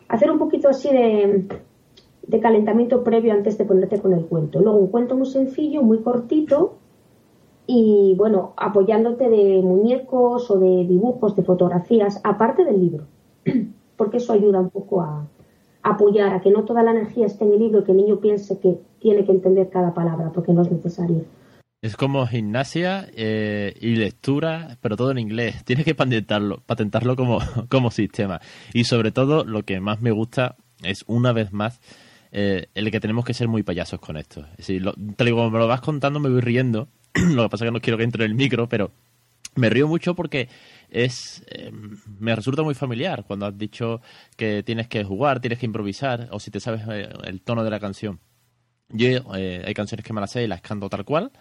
Hacer 0.08 0.32
un 0.32 0.38
poquito 0.38 0.70
así 0.70 0.90
de, 0.90 1.48
de 2.28 2.40
calentamiento 2.40 3.04
previo 3.04 3.34
antes 3.34 3.58
de 3.58 3.66
ponerte 3.66 4.00
con 4.00 4.13
el 4.13 4.25
cuento. 4.25 4.60
Luego 4.60 4.78
un 4.78 4.88
cuento 4.88 5.16
muy 5.16 5.28
sencillo, 5.28 5.82
muy 5.82 6.00
cortito, 6.00 6.75
y 7.68 8.16
bueno, 8.18 8.54
apoyándote 8.58 9.30
de 9.30 9.62
muñecos 9.62 10.51
o 10.51 10.60
de 10.60 10.86
dibujos, 10.86 11.36
de 11.36 11.44
fotografías, 11.44 12.20
aparte 12.24 12.66
del 12.66 12.80
libro, 12.80 13.06
porque 14.02 14.18
eso 14.18 14.34
ayuda 14.34 14.60
un 14.60 14.72
poco 14.72 15.04
a, 15.04 15.28
apoyar 15.84 16.34
a 16.34 16.42
que 16.42 16.50
no 16.50 16.66
toda 16.66 16.82
la 16.82 16.90
energía 16.90 17.28
esté 17.28 17.44
en 17.44 17.52
el 17.52 17.60
libro 17.60 17.82
y 17.82 17.84
que 17.84 17.92
el 17.92 17.98
niño 17.98 18.20
piense 18.20 18.60
que 18.60 18.80
tiene 19.00 19.24
que 19.24 19.32
entender 19.32 19.70
cada 19.70 19.94
palabra, 19.94 20.32
porque 20.34 20.54
no 20.54 20.64
es 20.64 20.72
necesario. 20.72 21.24
Es 21.84 21.96
como 21.96 22.26
gimnasia 22.26 23.08
eh, 23.16 23.76
y 23.80 23.96
lectura, 23.98 24.80
pero 24.82 24.98
todo 24.98 25.12
en 25.12 25.20
inglés. 25.20 25.64
Tienes 25.66 25.86
que 25.86 25.94
patentarlo, 25.94 26.64
patentarlo 26.66 27.16
como, 27.16 27.42
como 27.70 27.92
sistema. 27.92 28.42
Y 28.74 28.86
sobre 28.86 29.12
todo, 29.12 29.44
lo 29.44 29.62
que 29.66 29.80
más 29.80 30.02
me 30.02 30.10
gusta 30.10 30.56
es, 30.82 31.04
una 31.06 31.32
vez 31.32 31.54
más, 31.54 31.80
eh, 32.32 32.70
el 32.74 32.90
que 32.90 33.00
tenemos 33.02 33.24
que 33.24 33.36
ser 33.36 33.50
muy 33.50 33.62
payasos 33.62 34.00
con 34.00 34.18
esto. 34.18 34.40
Es 34.54 34.66
decir, 34.66 34.84
te 35.16 35.26
digo, 35.26 35.48
me 35.52 35.60
lo 35.60 35.68
vas 35.68 35.82
contando, 35.82 36.20
me 36.20 36.30
voy 36.30 36.42
riendo 36.42 36.88
Lo 37.36 37.44
que 37.44 37.50
pasa 37.50 37.66
es 37.66 37.70
que 37.70 37.74
no 37.74 37.82
quiero 37.82 37.98
que 37.98 38.04
entre 38.04 38.26
en 38.26 38.32
el 38.32 38.38
micro, 38.38 38.68
pero 38.70 38.92
me 39.56 39.70
río 39.70 39.88
mucho 39.88 40.16
porque 40.16 40.50
es 40.90 41.44
em, 41.50 41.98
me 42.20 42.36
resulta 42.36 42.64
muy 42.64 42.74
familiar 42.74 43.24
cuando 43.26 43.46
has 43.46 43.58
dicho 43.58 44.02
que 44.36 44.64
tienes 44.64 44.88
que 44.88 45.04
jugar, 45.04 45.40
tienes 45.40 45.60
que 45.60 45.66
improvisar, 45.66 46.28
o 46.32 46.40
si 46.40 46.52
te 46.52 46.60
sabes 46.60 46.84
eh, 46.90 47.10
el 47.24 47.42
tono 47.42 47.64
de 47.64 47.70
la 47.70 47.80
canción. 47.80 48.20
Yo 48.90 49.08
eh, 49.36 49.64
hay 49.66 49.74
canciones 49.74 50.06
que 50.06 50.14
me 50.14 50.22
las 50.22 50.32
sé 50.32 50.44
y 50.44 50.48
las 50.48 50.62
canto 50.62 50.90
tal 50.90 51.06
cual, 51.06 51.32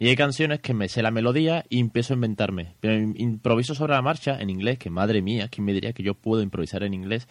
y 0.00 0.08
hay 0.08 0.16
canciones 0.16 0.60
que 0.60 0.72
me 0.72 0.88
sé 0.88 1.02
la 1.02 1.10
melodía 1.10 1.64
y 1.68 1.78
empiezo 1.78 2.14
a 2.14 2.16
inventarme. 2.16 2.74
Pero 2.80 2.94
improviso 2.94 3.74
sobre 3.74 3.92
la 3.92 4.00
marcha 4.00 4.40
en 4.40 4.48
inglés, 4.48 4.78
que 4.78 4.88
madre 4.88 5.20
mía, 5.20 5.48
¿quién 5.48 5.66
me 5.66 5.74
diría 5.74 5.92
que 5.92 6.02
yo 6.02 6.14
puedo 6.14 6.42
improvisar 6.42 6.82
en 6.82 6.94
inglés? 6.94 7.28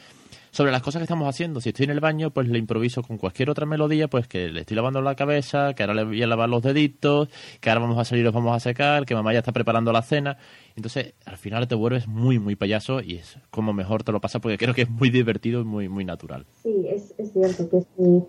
sobre 0.52 0.72
las 0.72 0.82
cosas 0.82 1.00
que 1.00 1.04
estamos 1.04 1.28
haciendo. 1.28 1.62
Si 1.62 1.70
estoy 1.70 1.84
en 1.86 1.92
el 1.92 2.00
baño, 2.00 2.32
pues 2.32 2.48
le 2.48 2.58
improviso 2.58 3.04
con 3.04 3.18
cualquier 3.18 3.50
otra 3.50 3.68
melodía, 3.68 4.08
pues 4.08 4.28
que 4.28 4.50
le 4.50 4.62
estoy 4.62 4.76
lavando 4.76 5.00
la 5.00 5.16
cabeza, 5.16 5.74
que 5.76 5.84
ahora 5.84 5.94
le 5.94 6.04
voy 6.06 6.24
a 6.24 6.28
lavar 6.28 6.50
los 6.50 6.64
deditos, 6.64 7.30
que 7.60 7.70
ahora 7.70 7.82
vamos 7.82 8.00
a 8.00 8.06
salir 8.06 8.22
y 8.22 8.26
los 8.26 8.34
vamos 8.34 8.56
a 8.56 8.60
secar, 8.60 9.06
que 9.06 9.14
mamá 9.14 9.32
ya 9.32 9.40
está 9.40 9.52
preparando 9.52 9.92
la 9.92 10.02
cena. 10.02 10.38
Entonces, 10.76 11.14
al 11.26 11.38
final 11.38 11.68
te 11.68 11.76
vuelves 11.76 12.08
muy, 12.08 12.40
muy 12.40 12.56
payaso 12.56 13.02
y 13.02 13.18
es 13.18 13.38
como 13.52 13.74
mejor 13.74 14.04
te 14.04 14.12
lo 14.12 14.22
pasa 14.22 14.40
porque 14.40 14.58
creo 14.58 14.74
que 14.74 14.84
es 14.84 14.90
muy 14.90 15.10
divertido 15.12 15.62
y 15.62 15.66
muy, 15.66 15.88
muy 15.88 16.06
natural. 16.06 16.46
Sí, 16.64 16.88
es, 16.90 17.14
es 17.18 17.32
cierto 17.32 17.70
que 17.70 17.82
sí. 17.82 18.24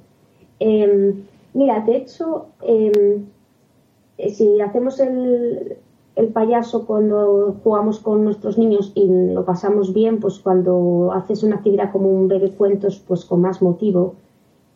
Em, 0.59 1.23
mira, 1.55 1.81
de 1.81 1.97
hecho, 1.97 2.49
em, 2.63 3.25
si 4.29 4.61
hacemos 4.61 5.01
el, 5.01 5.79
el 6.17 6.29
payaso 6.29 6.87
cuando 6.87 7.57
jugamos 7.63 8.01
con 8.01 8.25
nuestros 8.25 8.59
niños 8.59 8.93
y 8.95 9.07
lo 9.09 9.45
pasamos 9.45 9.95
bien, 9.95 10.21
pues 10.21 10.39
cuando 10.39 11.13
haces 11.15 11.43
una 11.43 11.57
actividad 11.57 11.93
como 11.93 12.09
un 12.09 12.29
bebé 12.29 12.51
cuentos, 12.51 13.03
pues 13.07 13.25
con 13.25 13.41
más 13.41 13.63
motivo. 13.63 14.17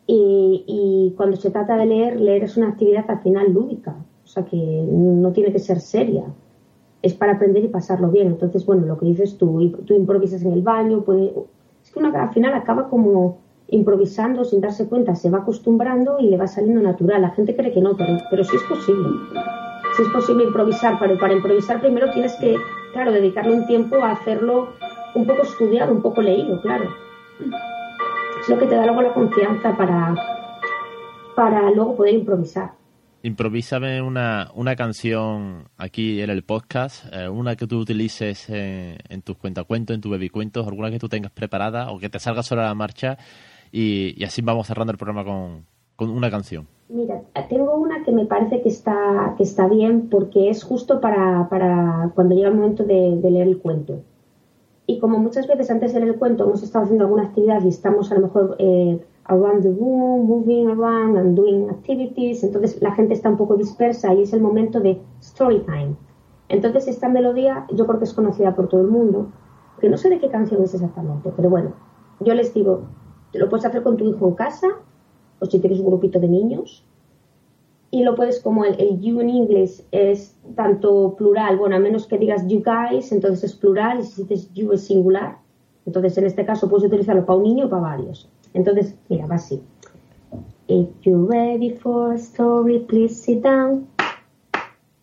Y, 0.07 1.13
cuando 1.17 1.35
se 1.35 1.49
trata 1.49 1.77
de 1.77 1.85
leer, 1.87 2.21
leer 2.21 2.43
es 2.43 2.57
una 2.57 2.69
actividad 2.69 3.05
al 3.07 3.21
final 3.21 3.51
lúdica, 3.51 3.95
o 4.23 4.27
sea 4.27 4.45
que 4.45 4.55
no 4.55 5.31
tiene 5.31 5.51
que 5.51 5.59
ser 5.59 5.79
seria. 5.79 6.25
Es 7.01 7.13
para 7.13 7.33
aprender 7.33 7.63
y 7.63 7.69
pasarlo 7.69 8.09
bien. 8.09 8.27
Entonces, 8.27 8.65
bueno, 8.65 8.85
lo 8.85 8.97
que 8.97 9.05
dices 9.05 9.37
tú, 9.37 9.71
tú 9.85 9.93
improvisas 9.93 10.43
en 10.43 10.51
el 10.51 10.61
baño, 10.61 11.03
puede, 11.03 11.33
es 11.83 11.91
que 11.91 11.99
al 11.99 12.33
final 12.33 12.53
acaba 12.53 12.89
como 12.89 13.37
improvisando 13.67 14.45
sin 14.45 14.61
darse 14.61 14.87
cuenta, 14.87 15.15
se 15.15 15.29
va 15.29 15.39
acostumbrando 15.39 16.19
y 16.19 16.29
le 16.29 16.37
va 16.37 16.47
saliendo 16.47 16.81
natural. 16.81 17.21
La 17.21 17.31
gente 17.31 17.55
cree 17.55 17.73
que 17.73 17.81
no, 17.81 17.95
pero, 17.97 18.17
pero 18.29 18.43
sí 18.43 18.55
es 18.55 18.63
posible 18.63 19.09
si 19.95 20.01
es 20.01 20.09
posible 20.09 20.43
improvisar, 20.43 20.97
pero 20.99 21.17
para 21.17 21.33
improvisar 21.33 21.79
primero 21.79 22.11
tienes 22.11 22.33
que, 22.33 22.57
claro, 22.93 23.11
dedicarle 23.11 23.53
un 23.53 23.65
tiempo 23.65 24.03
a 24.03 24.11
hacerlo 24.11 24.73
un 25.13 25.25
poco 25.25 25.43
estudiado, 25.43 25.93
un 25.93 26.01
poco 26.01 26.21
leído, 26.21 26.61
claro. 26.61 26.93
Es 28.41 28.49
lo 28.49 28.59
que 28.59 28.65
te 28.65 28.75
da 28.75 28.85
luego 28.85 29.01
la 29.01 29.13
confianza 29.13 29.75
para, 29.77 30.15
para 31.35 31.71
luego 31.71 31.95
poder 31.95 32.15
improvisar. 32.15 32.71
Improvísame 33.23 34.01
una, 34.01 34.51
una 34.53 34.75
canción 34.75 35.69
aquí 35.77 36.21
en 36.21 36.29
el 36.29 36.43
podcast, 36.43 37.05
eh, 37.11 37.27
una 37.27 37.55
que 37.55 37.65
tú 37.65 37.79
utilices 37.79 38.49
en, 38.49 38.97
en 39.09 39.21
tus 39.21 39.37
cuentacuentos, 39.37 39.95
en 39.95 40.01
tu 40.01 40.09
bebicuentos, 40.09 40.67
alguna 40.67 40.91
que 40.91 40.99
tú 40.99 41.09
tengas 41.09 41.31
preparada 41.31 41.89
o 41.89 41.97
que 41.97 42.09
te 42.09 42.19
salga 42.19 42.43
sobre 42.43 42.63
la 42.63 42.75
marcha 42.75 43.17
y, 43.71 44.13
y 44.17 44.23
así 44.23 44.41
vamos 44.41 44.67
cerrando 44.67 44.91
el 44.91 44.97
programa 44.97 45.23
con, 45.23 45.65
con 45.95 46.09
una 46.09 46.29
canción. 46.29 46.67
Mira, 46.87 47.21
tengo 47.49 47.75
una 47.75 48.03
que 48.03 48.11
me 48.11 48.25
parece 48.25 48.61
que 48.61 48.69
está, 48.69 49.33
que 49.37 49.43
está 49.43 49.67
bien 49.67 50.07
porque 50.09 50.49
es 50.49 50.63
justo 50.63 51.01
para, 51.01 51.49
para 51.49 52.11
cuando 52.13 52.35
llega 52.35 52.49
el 52.49 52.55
momento 52.55 52.83
de, 52.83 53.19
leer 53.23 53.47
el 53.47 53.57
cuento. 53.59 54.03
Y 54.85 54.99
como 54.99 55.17
muchas 55.17 55.47
veces 55.47 55.71
antes 55.71 55.93
de 55.93 55.99
leer 55.99 56.13
el 56.13 56.19
cuento 56.19 56.43
hemos 56.43 56.61
estado 56.61 56.83
haciendo 56.83 57.05
alguna 57.05 57.23
actividad 57.23 57.63
y 57.63 57.69
estamos 57.69 58.11
a 58.11 58.15
lo 58.15 58.21
mejor 58.21 58.55
eh, 58.59 59.03
around 59.23 59.63
the 59.63 59.69
room, 59.69 60.27
moving 60.27 60.67
around 60.67 61.17
and 61.17 61.35
doing 61.35 61.69
activities, 61.71 62.43
entonces 62.43 62.79
la 62.83 62.93
gente 62.93 63.15
está 63.15 63.29
un 63.29 63.37
poco 63.37 63.57
dispersa 63.57 64.13
y 64.13 64.21
es 64.21 64.33
el 64.33 64.41
momento 64.41 64.79
de 64.79 65.01
story 65.21 65.61
time. 65.61 65.95
Entonces 66.49 66.87
esta 66.87 67.09
melodía 67.09 67.65
yo 67.73 67.87
creo 67.87 67.97
que 67.97 68.05
es 68.05 68.13
conocida 68.13 68.53
por 68.53 68.69
todo 68.69 68.81
el 68.81 68.87
mundo, 68.87 69.31
que 69.79 69.89
no 69.89 69.97
sé 69.97 70.09
de 70.09 70.19
qué 70.19 70.29
canción 70.29 70.61
es 70.61 70.75
exactamente, 70.75 71.33
pero 71.35 71.49
bueno, 71.49 71.73
yo 72.19 72.35
les 72.35 72.53
digo, 72.53 72.83
lo 73.37 73.49
puedes 73.49 73.65
hacer 73.65 73.83
con 73.83 73.97
tu 73.97 74.07
hijo 74.07 74.27
en 74.27 74.35
casa 74.35 74.67
o 75.39 75.45
si 75.45 75.59
tienes 75.59 75.79
un 75.79 75.87
grupito 75.87 76.19
de 76.19 76.27
niños. 76.27 76.85
Y 77.91 78.03
lo 78.03 78.15
puedes, 78.15 78.41
como 78.41 78.65
el, 78.65 78.99
you 78.99 79.21
en 79.21 79.29
inglés 79.29 79.85
es 79.91 80.35
tanto 80.55 81.15
plural, 81.15 81.57
bueno, 81.57 81.75
a 81.75 81.79
menos 81.79 82.07
que 82.07 82.17
digas 82.17 82.45
you 82.47 82.61
guys, 82.63 83.11
entonces 83.11 83.51
es 83.51 83.55
plural, 83.55 83.99
y 83.99 84.03
si 84.03 84.23
dices 84.23 84.53
you 84.53 84.71
es 84.73 84.85
singular, 84.85 85.37
entonces 85.85 86.17
en 86.17 86.25
este 86.25 86.45
caso 86.45 86.67
puedes 86.67 86.85
utilizarlo 86.85 87.25
para 87.25 87.37
un 87.37 87.43
niño 87.43 87.67
o 87.67 87.69
para 87.69 87.83
varios. 87.83 88.29
Entonces, 88.53 88.95
mira, 89.07 89.27
va 89.27 89.35
así. 89.35 89.61
If 90.67 90.87
you're 91.03 91.27
ready 91.27 91.71
for 91.71 92.13
a 92.13 92.17
story, 92.17 92.79
please 92.79 93.15
sit 93.15 93.43
down. 93.43 93.87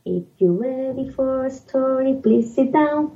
If 0.05 0.25
you're 0.39 0.59
ready 0.59 1.09
for 1.09 1.47
a 1.47 1.51
story, 1.51 2.15
please 2.21 2.53
sit 2.53 2.73
down. 2.73 3.13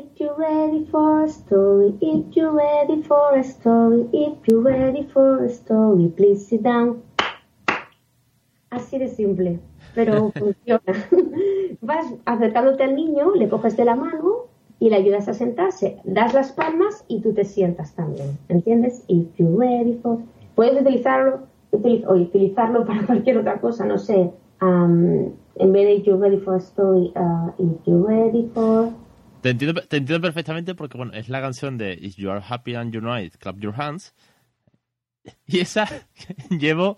If 0.00 0.18
you're 0.18 0.34
ready 0.34 0.86
for 0.90 1.24
a 1.24 1.28
story, 1.28 1.92
if 2.00 2.34
you're 2.34 2.52
ready 2.52 3.02
for 3.02 3.36
a 3.36 3.44
story, 3.44 4.08
if 4.14 4.38
you're 4.46 4.62
ready 4.62 5.06
for 5.12 5.44
a 5.44 5.50
story, 5.50 6.10
please 6.16 6.48
sit 6.48 6.62
down. 6.62 7.02
As 8.70 8.80
Así 8.80 8.98
de 8.98 9.08
simple, 9.08 9.60
pero 9.94 10.32
funciona. 10.38 10.94
Vas 11.82 12.14
acercándote 12.24 12.82
al 12.84 12.94
niño, 12.94 13.34
le 13.34 13.50
coges 13.50 13.76
de 13.76 13.84
la 13.84 13.94
mano 13.94 14.46
y 14.78 14.88
le 14.88 14.96
ayudas 14.96 15.28
a 15.28 15.34
sentarse. 15.34 15.98
Das 16.04 16.32
las 16.32 16.52
palmas 16.52 17.04
y 17.06 17.20
tú 17.20 17.34
te 17.34 17.44
sientas 17.44 17.94
también, 17.94 18.38
¿entiendes? 18.48 19.04
If 19.06 19.28
you're 19.36 19.54
ready 19.54 19.98
for... 20.02 20.20
Puedes 20.54 20.80
utilizarlo, 20.80 21.40
o 21.72 22.14
utilizarlo 22.14 22.86
para 22.86 23.04
cualquier 23.04 23.36
otra 23.36 23.60
cosa, 23.60 23.84
no 23.84 23.98
sé. 23.98 24.30
Um, 24.62 25.34
en 25.56 25.72
vez 25.72 25.84
de 25.84 25.94
if 25.96 26.04
you're 26.04 26.18
ready 26.18 26.38
for 26.38 26.54
a 26.54 26.60
story, 26.60 27.12
uh, 27.16 27.50
if 27.58 27.84
you're 27.84 28.02
ready 28.02 28.50
for... 28.54 28.94
Te 29.40 29.50
entiendo, 29.50 29.80
te 29.82 29.96
entiendo 29.96 30.20
perfectamente 30.20 30.74
porque, 30.74 30.98
bueno, 30.98 31.12
es 31.14 31.28
la 31.28 31.40
canción 31.40 31.78
de 31.78 31.92
If 31.94 32.16
You 32.16 32.30
Are 32.30 32.44
Happy 32.46 32.74
and 32.74 32.94
United, 32.94 33.38
Clap 33.38 33.58
Your 33.58 33.74
Hands. 33.80 34.14
Y 35.46 35.60
esa 35.60 35.86
llevo 36.50 36.96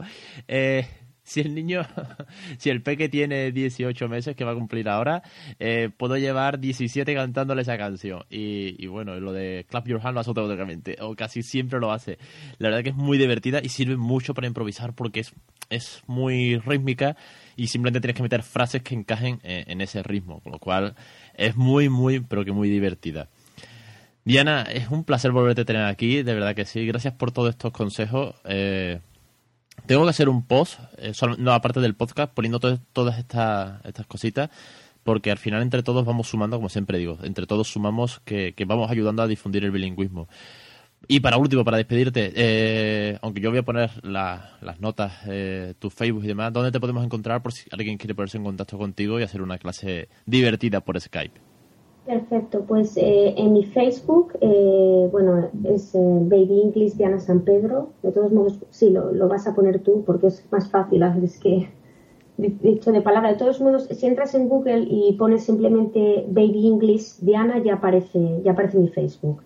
eh, 0.48 0.86
si 1.22 1.40
el 1.40 1.54
niño, 1.54 1.82
si 2.58 2.70
el 2.70 2.82
peque 2.82 3.08
tiene 3.08 3.52
18 3.52 4.08
meses, 4.08 4.36
que 4.36 4.44
va 4.44 4.52
a 4.52 4.54
cumplir 4.54 4.88
ahora, 4.88 5.22
eh, 5.58 5.90
puedo 5.96 6.16
llevar 6.16 6.58
17 6.58 7.14
cantándole 7.14 7.62
esa 7.62 7.78
canción. 7.78 8.24
Y, 8.30 8.86
bueno, 8.86 9.18
lo 9.20 9.32
de 9.32 9.66
Clap 9.68 9.86
Your 9.86 10.00
Hand 10.02 10.14
lo 10.14 10.20
hace 10.20 10.30
automáticamente, 10.30 10.96
o 11.00 11.14
casi 11.14 11.42
siempre 11.42 11.78
lo 11.80 11.92
hace. 11.92 12.18
La 12.58 12.68
verdad 12.68 12.82
que 12.82 12.90
es 12.90 12.96
muy 12.96 13.18
divertida 13.18 13.60
y 13.62 13.68
sirve 13.68 13.96
mucho 13.96 14.34
para 14.34 14.46
improvisar 14.46 14.94
porque 14.94 15.20
es, 15.20 15.32
es 15.70 16.02
muy 16.06 16.58
rítmica 16.58 17.16
y 17.56 17.68
simplemente 17.68 18.00
tienes 18.00 18.16
que 18.16 18.22
meter 18.22 18.42
frases 18.42 18.82
que 18.82 18.94
encajen 18.94 19.40
eh, 19.42 19.64
en 19.68 19.80
ese 19.80 20.02
ritmo, 20.02 20.40
con 20.40 20.52
lo 20.52 20.58
cual 20.58 20.94
es 21.34 21.56
muy, 21.56 21.88
muy, 21.88 22.20
pero 22.20 22.44
que 22.44 22.52
muy 22.52 22.68
divertida. 22.68 23.28
Diana, 24.24 24.62
es 24.62 24.88
un 24.88 25.02
placer 25.02 25.32
volverte 25.32 25.62
a 25.62 25.64
tener 25.64 25.84
aquí, 25.84 26.22
de 26.22 26.34
verdad 26.34 26.54
que 26.54 26.64
sí. 26.64 26.86
Gracias 26.86 27.14
por 27.14 27.32
todos 27.32 27.50
estos 27.50 27.72
consejos. 27.72 28.36
Eh, 28.44 29.00
tengo 29.86 30.04
que 30.04 30.10
hacer 30.10 30.28
un 30.28 30.44
post, 30.46 30.78
eh, 30.98 31.12
no, 31.38 31.52
aparte 31.52 31.80
del 31.80 31.94
podcast, 31.94 32.32
poniendo 32.32 32.60
todas 32.60 33.18
estas, 33.18 33.84
estas 33.84 34.06
cositas, 34.06 34.50
porque 35.02 35.30
al 35.30 35.38
final 35.38 35.62
entre 35.62 35.82
todos 35.82 36.04
vamos 36.04 36.28
sumando, 36.28 36.56
como 36.56 36.68
siempre 36.68 36.98
digo, 36.98 37.18
entre 37.22 37.46
todos 37.46 37.68
sumamos 37.68 38.20
que, 38.24 38.54
vamos 38.66 38.90
ayudando 38.90 39.22
a 39.22 39.26
difundir 39.26 39.64
el 39.64 39.70
bilingüismo. 39.70 40.28
Y 41.08 41.18
para 41.18 41.36
último, 41.36 41.64
para 41.64 41.78
despedirte, 41.78 42.32
eh, 42.36 43.18
aunque 43.22 43.40
yo 43.40 43.50
voy 43.50 43.58
a 43.58 43.64
poner 43.64 43.90
las 44.04 44.78
notas, 44.78 45.12
eh, 45.26 45.74
tu 45.80 45.90
Facebook 45.90 46.24
y 46.24 46.28
demás, 46.28 46.52
¿dónde 46.52 46.70
te 46.70 46.78
podemos 46.78 47.04
encontrar 47.04 47.42
por 47.42 47.52
si 47.52 47.68
alguien 47.72 47.98
quiere 47.98 48.14
ponerse 48.14 48.38
en 48.38 48.44
contacto 48.44 48.78
contigo 48.78 49.18
y 49.18 49.24
hacer 49.24 49.42
una 49.42 49.58
clase 49.58 50.08
divertida 50.26 50.80
por 50.80 51.00
Skype? 51.00 51.51
Perfecto, 52.04 52.64
pues 52.66 52.96
eh, 52.96 53.34
en 53.36 53.52
mi 53.52 53.64
Facebook, 53.64 54.32
eh, 54.40 55.08
bueno, 55.12 55.48
es 55.62 55.94
eh, 55.94 56.00
Baby 56.00 56.62
English 56.62 56.94
Diana 56.94 57.20
San 57.20 57.42
Pedro. 57.42 57.90
De 58.02 58.10
todos 58.10 58.32
modos, 58.32 58.58
sí, 58.70 58.90
lo, 58.90 59.28
vas 59.28 59.46
a 59.46 59.54
poner 59.54 59.78
tú 59.78 60.02
porque 60.04 60.26
es 60.26 60.44
más 60.50 60.68
fácil, 60.68 61.04
es 61.22 61.38
que 61.38 61.68
dicho 62.38 62.90
de 62.90 63.02
palabra. 63.02 63.30
De 63.30 63.38
todos 63.38 63.60
modos, 63.60 63.84
si 63.84 64.06
entras 64.06 64.34
en 64.34 64.48
Google 64.48 64.84
y 64.90 65.12
pones 65.12 65.44
simplemente 65.44 66.26
Baby 66.28 66.66
English 66.66 67.20
Diana, 67.20 67.62
ya 67.62 67.74
aparece, 67.74 68.40
ya 68.42 68.50
aparece 68.50 68.80
mi 68.80 68.88
Facebook. 68.88 69.40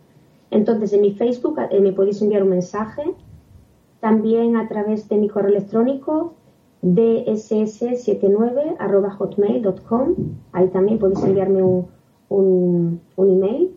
Entonces, 0.50 0.94
en 0.94 1.02
mi 1.02 1.12
Facebook 1.12 1.58
me 1.78 1.92
podéis 1.92 2.22
enviar 2.22 2.42
un 2.42 2.48
mensaje, 2.50 3.02
también 4.00 4.56
a 4.56 4.66
través 4.66 5.06
de 5.10 5.16
mi 5.18 5.28
correo 5.28 5.50
electrónico 5.50 6.32
dss79 6.82 8.78
hotmail.com. 9.18 10.14
Ahí 10.52 10.68
también 10.68 10.98
podéis 10.98 11.22
enviarme 11.22 11.62
un 11.62 11.95
un, 12.28 13.00
email 13.16 13.70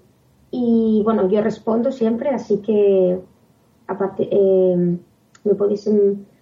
y 0.51 1.01
bueno, 1.03 1.29
yo 1.29 1.41
respondo 1.41 1.91
siempre, 1.91 2.29
así 2.29 2.57
que 2.57 3.19
aparte 3.87 4.27
eh, 4.31 4.97
me 5.43 5.55
podéis... 5.55 5.85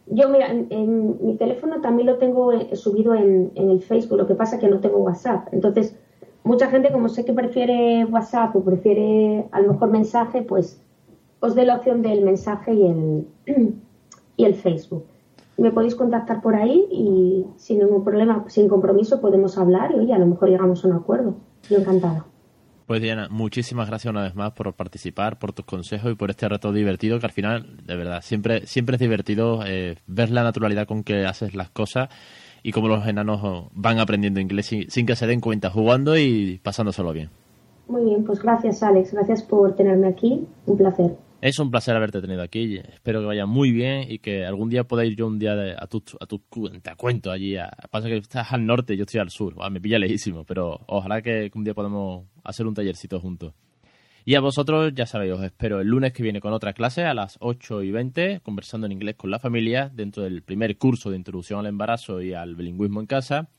yo 0.07 0.29
mira, 0.29 0.51
en, 0.51 1.17
mi 1.25 1.35
teléfono 1.35 1.81
también 1.81 2.07
lo 2.07 2.17
tengo 2.17 2.51
eh, 2.53 2.75
subido 2.75 3.13
en, 3.13 3.51
en, 3.55 3.69
el 3.69 3.81
Facebook, 3.81 4.17
lo 4.17 4.27
que 4.27 4.35
pasa 4.35 4.59
que 4.59 4.69
no 4.69 4.79
tengo 4.79 4.97
WhatsApp. 4.97 5.47
Entonces, 5.51 5.95
mucha 6.43 6.69
gente 6.69 6.91
como 6.91 7.09
sé 7.09 7.25
que 7.25 7.33
prefiere 7.33 8.05
WhatsApp 8.05 8.55
o 8.55 8.63
prefiere 8.63 9.47
a 9.51 9.61
lo 9.61 9.73
mejor 9.73 9.89
mensaje, 9.91 10.41
pues 10.41 10.81
os 11.39 11.55
doy 11.55 11.65
la 11.65 11.75
opción 11.75 12.01
del 12.01 12.23
mensaje 12.23 12.73
y 12.73 12.87
el, 12.87 13.27
y 14.37 14.45
el 14.45 14.55
Facebook. 14.55 15.03
Me 15.57 15.71
podéis 15.71 15.95
contactar 15.95 16.41
por 16.41 16.55
ahí 16.55 16.87
y 16.91 17.45
sin 17.57 17.79
ningún 17.79 18.03
problema, 18.03 18.45
sin 18.47 18.67
compromiso, 18.67 19.19
podemos 19.19 19.57
hablar 19.57 19.91
y 19.91 19.99
oye, 19.99 20.13
a 20.13 20.19
lo 20.19 20.27
mejor 20.27 20.49
llegamos 20.49 20.83
a 20.83 20.87
un 20.87 20.93
acuerdo. 20.93 21.35
Yo 21.69 21.77
encantada. 21.77 22.25
Pues 22.87 23.01
Diana, 23.01 23.27
muchísimas 23.29 23.89
gracias 23.89 24.09
una 24.09 24.23
vez 24.23 24.33
más 24.33 24.53
por 24.53 24.73
participar, 24.73 25.39
por 25.39 25.51
tus 25.51 25.65
consejos 25.65 26.09
y 26.09 26.15
por 26.15 26.29
este 26.29 26.47
reto 26.47 26.71
divertido 26.71 27.19
que 27.19 27.25
al 27.25 27.33
final, 27.33 27.77
de 27.85 27.95
verdad, 27.97 28.21
siempre, 28.21 28.65
siempre 28.65 28.95
es 28.95 29.01
divertido 29.01 29.59
eh, 29.65 29.97
ver 30.07 30.29
la 30.29 30.43
naturalidad 30.43 30.87
con 30.87 31.03
que 31.03 31.25
haces 31.25 31.53
las 31.53 31.69
cosas 31.69 32.07
y 32.63 32.71
cómo 32.71 32.87
los 32.87 33.05
enanos 33.05 33.67
van 33.73 33.99
aprendiendo 33.99 34.39
inglés 34.39 34.67
sin, 34.67 34.89
sin 34.89 35.05
que 35.05 35.17
se 35.17 35.27
den 35.27 35.41
cuenta, 35.41 35.69
jugando 35.69 36.17
y 36.17 36.61
pasándoselo 36.63 37.11
bien. 37.11 37.29
Muy 37.89 38.05
bien, 38.05 38.23
pues 38.23 38.41
gracias 38.41 38.81
Alex, 38.83 39.13
gracias 39.13 39.43
por 39.43 39.75
tenerme 39.75 40.07
aquí, 40.07 40.47
un 40.65 40.77
placer. 40.77 41.17
Es 41.39 41.59
un 41.59 41.69
placer 41.69 41.95
haberte 41.95 42.19
tenido 42.19 42.41
aquí. 42.41 42.77
Espero 42.77 43.19
que 43.19 43.27
vaya 43.27 43.45
muy 43.45 43.71
bien 43.71 44.09
y 44.09 44.17
que 44.17 44.43
algún 44.43 44.69
día 44.69 44.85
pueda 44.85 45.05
ir 45.05 45.15
yo 45.15 45.27
un 45.27 45.37
día 45.37 45.75
a 45.77 45.85
tu, 45.85 46.03
a 46.19 46.25
tu 46.25 46.39
te 46.81 46.95
cuento 46.95 47.31
allí. 47.31 47.55
Pasa 47.91 48.07
que 48.07 48.17
estás 48.17 48.51
al 48.51 48.65
norte 48.65 48.97
yo 48.97 49.03
estoy 49.03 49.19
al 49.19 49.29
sur. 49.29 49.55
me 49.69 49.79
pilla 49.79 49.99
lejísimo, 49.99 50.45
pero 50.45 50.81
ojalá 50.87 51.21
que 51.21 51.51
un 51.53 51.63
día 51.63 51.75
podamos 51.75 52.25
hacer 52.43 52.65
un 52.65 52.73
tallercito 52.73 53.19
juntos. 53.19 53.53
Y 54.25 54.33
a 54.35 54.41
vosotros, 54.41 54.91
ya 54.95 55.05
sabéis, 55.05 55.33
os 55.33 55.43
espero 55.43 55.79
el 55.79 55.87
lunes 55.87 56.11
que 56.11 56.23
viene 56.23 56.41
con 56.41 56.53
otra 56.53 56.73
clase 56.73 57.03
a 57.05 57.13
las 57.13 57.37
8 57.39 57.83
y 57.83 57.91
20, 57.91 58.41
conversando 58.41 58.87
en 58.87 58.93
inglés 58.93 59.15
con 59.15 59.29
la 59.29 59.39
familia, 59.39 59.89
dentro 59.93 60.23
del 60.23 60.41
primer 60.41 60.77
curso 60.77 61.11
de 61.11 61.17
introducción 61.17 61.59
al 61.59 61.67
embarazo 61.67 62.21
y 62.21 62.33
al 62.33 62.55
bilingüismo 62.55 62.99
en 62.99 63.05
casa. 63.05 63.49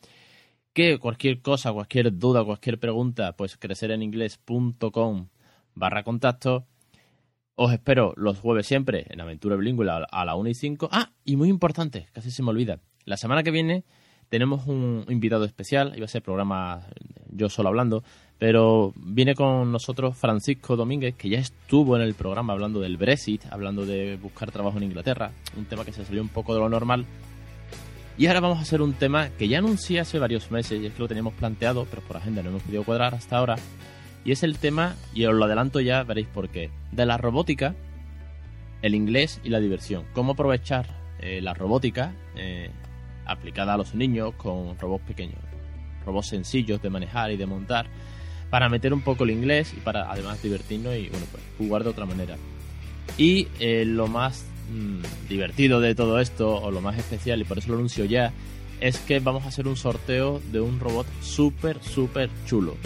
Que 0.74 0.98
cualquier 0.98 1.40
cosa, 1.40 1.72
cualquier 1.72 2.18
duda, 2.18 2.44
cualquier 2.44 2.78
pregunta, 2.78 3.34
pues 3.34 3.56
crecereninglés.com 3.56 5.28
barra 5.74 6.02
contacto 6.02 6.66
os 7.60 7.72
espero 7.72 8.14
los 8.16 8.38
jueves 8.38 8.68
siempre 8.68 9.06
en 9.10 9.20
Aventura 9.20 9.56
Bilingüe 9.56 9.84
a 9.90 10.24
la 10.24 10.36
1 10.36 10.48
y 10.48 10.54
5. 10.54 10.90
Ah, 10.92 11.10
y 11.24 11.34
muy 11.34 11.48
importante, 11.48 12.06
casi 12.12 12.30
se 12.30 12.44
me 12.44 12.50
olvida. 12.50 12.78
La 13.04 13.16
semana 13.16 13.42
que 13.42 13.50
viene 13.50 13.82
tenemos 14.28 14.68
un 14.68 15.04
invitado 15.08 15.44
especial, 15.44 15.92
iba 15.96 16.04
a 16.04 16.08
ser 16.08 16.22
programa 16.22 16.86
yo 17.32 17.48
solo 17.48 17.68
hablando, 17.68 18.04
pero 18.38 18.92
viene 18.94 19.34
con 19.34 19.72
nosotros 19.72 20.16
Francisco 20.16 20.76
Domínguez, 20.76 21.16
que 21.16 21.30
ya 21.30 21.40
estuvo 21.40 21.96
en 21.96 22.02
el 22.02 22.14
programa 22.14 22.52
hablando 22.52 22.78
del 22.78 22.96
Brexit, 22.96 23.46
hablando 23.50 23.84
de 23.84 24.16
buscar 24.22 24.52
trabajo 24.52 24.76
en 24.78 24.84
Inglaterra, 24.84 25.32
un 25.56 25.64
tema 25.64 25.84
que 25.84 25.92
se 25.92 26.04
salió 26.04 26.22
un 26.22 26.28
poco 26.28 26.54
de 26.54 26.60
lo 26.60 26.68
normal. 26.68 27.06
Y 28.16 28.26
ahora 28.26 28.38
vamos 28.38 28.58
a 28.58 28.62
hacer 28.62 28.82
un 28.82 28.92
tema 28.92 29.30
que 29.30 29.48
ya 29.48 29.58
anuncié 29.58 29.98
hace 29.98 30.20
varios 30.20 30.52
meses 30.52 30.80
y 30.80 30.86
es 30.86 30.92
que 30.92 31.02
lo 31.02 31.08
teníamos 31.08 31.34
planteado, 31.34 31.88
pero 31.90 32.02
por 32.02 32.18
agenda 32.18 32.40
no 32.40 32.50
hemos 32.50 32.62
podido 32.62 32.84
cuadrar 32.84 33.16
hasta 33.16 33.36
ahora, 33.36 33.56
y 34.24 34.32
es 34.32 34.42
el 34.42 34.58
tema, 34.58 34.96
y 35.14 35.24
os 35.24 35.34
lo 35.34 35.44
adelanto 35.44 35.80
ya, 35.80 36.02
veréis 36.02 36.28
por 36.28 36.48
qué, 36.48 36.70
de 36.92 37.06
la 37.06 37.16
robótica, 37.16 37.74
el 38.82 38.94
inglés 38.94 39.40
y 39.44 39.50
la 39.50 39.60
diversión. 39.60 40.04
Cómo 40.12 40.32
aprovechar 40.32 40.86
eh, 41.20 41.40
la 41.40 41.54
robótica 41.54 42.14
eh, 42.36 42.70
aplicada 43.26 43.74
a 43.74 43.76
los 43.76 43.94
niños 43.94 44.34
con 44.36 44.78
robots 44.78 45.04
pequeños, 45.06 45.38
robots 46.04 46.28
sencillos 46.28 46.80
de 46.82 46.90
manejar 46.90 47.30
y 47.30 47.36
de 47.36 47.46
montar, 47.46 47.86
para 48.50 48.68
meter 48.68 48.94
un 48.94 49.02
poco 49.02 49.24
el 49.24 49.30
inglés 49.30 49.74
y 49.76 49.80
para 49.80 50.10
además 50.10 50.42
divertirnos 50.42 50.94
y 50.96 51.08
bueno, 51.08 51.26
pues 51.30 51.42
jugar 51.58 51.84
de 51.84 51.90
otra 51.90 52.06
manera. 52.06 52.36
Y 53.16 53.48
eh, 53.58 53.84
lo 53.84 54.06
más 54.06 54.46
mm, 54.70 55.28
divertido 55.28 55.80
de 55.80 55.94
todo 55.94 56.20
esto, 56.20 56.54
o 56.54 56.70
lo 56.70 56.80
más 56.80 56.98
especial, 56.98 57.40
y 57.40 57.44
por 57.44 57.58
eso 57.58 57.68
lo 57.70 57.74
anuncio 57.74 58.04
ya, 58.04 58.32
es 58.80 58.98
que 58.98 59.20
vamos 59.20 59.44
a 59.44 59.48
hacer 59.48 59.66
un 59.66 59.76
sorteo 59.76 60.40
de 60.52 60.60
un 60.60 60.78
robot 60.78 61.06
súper, 61.20 61.82
súper 61.82 62.30
chulo. 62.46 62.76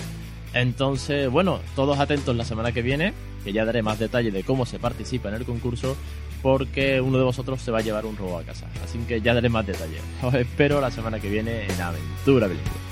Entonces, 0.55 1.31
bueno, 1.31 1.61
todos 1.75 1.99
atentos 1.99 2.37
la 2.37 2.45
semana 2.45 2.73
que 2.73 2.83
viene, 2.83 3.15
que 3.45 3.53
ya 3.53 3.65
daré 3.65 3.83
más 3.83 3.99
detalles 3.99 4.33
de 4.33 4.45
cómo 4.45 4.67
se 4.67 4.79
participa 4.79 5.29
en 5.29 5.37
el 5.37 5.45
concurso, 5.45 5.97
porque 6.43 7.01
uno 7.01 7.19
de 7.19 7.25
vosotros 7.25 7.61
se 7.61 7.71
va 7.71 7.79
a 7.79 7.83
llevar 7.83 8.05
un 8.05 8.17
robo 8.17 8.39
a 8.39 8.43
casa. 8.43 8.67
Así 8.85 8.99
que 9.01 9.21
ya 9.21 9.35
daré 9.35 9.49
más 9.49 9.67
detalles. 9.67 10.03
Os 10.23 10.35
espero 10.35 10.81
la 10.81 10.91
semana 10.91 11.21
que 11.21 11.31
viene 11.31 11.65
en 11.65 11.81
Aventura 11.81 12.47
Bilingüe. 12.47 12.92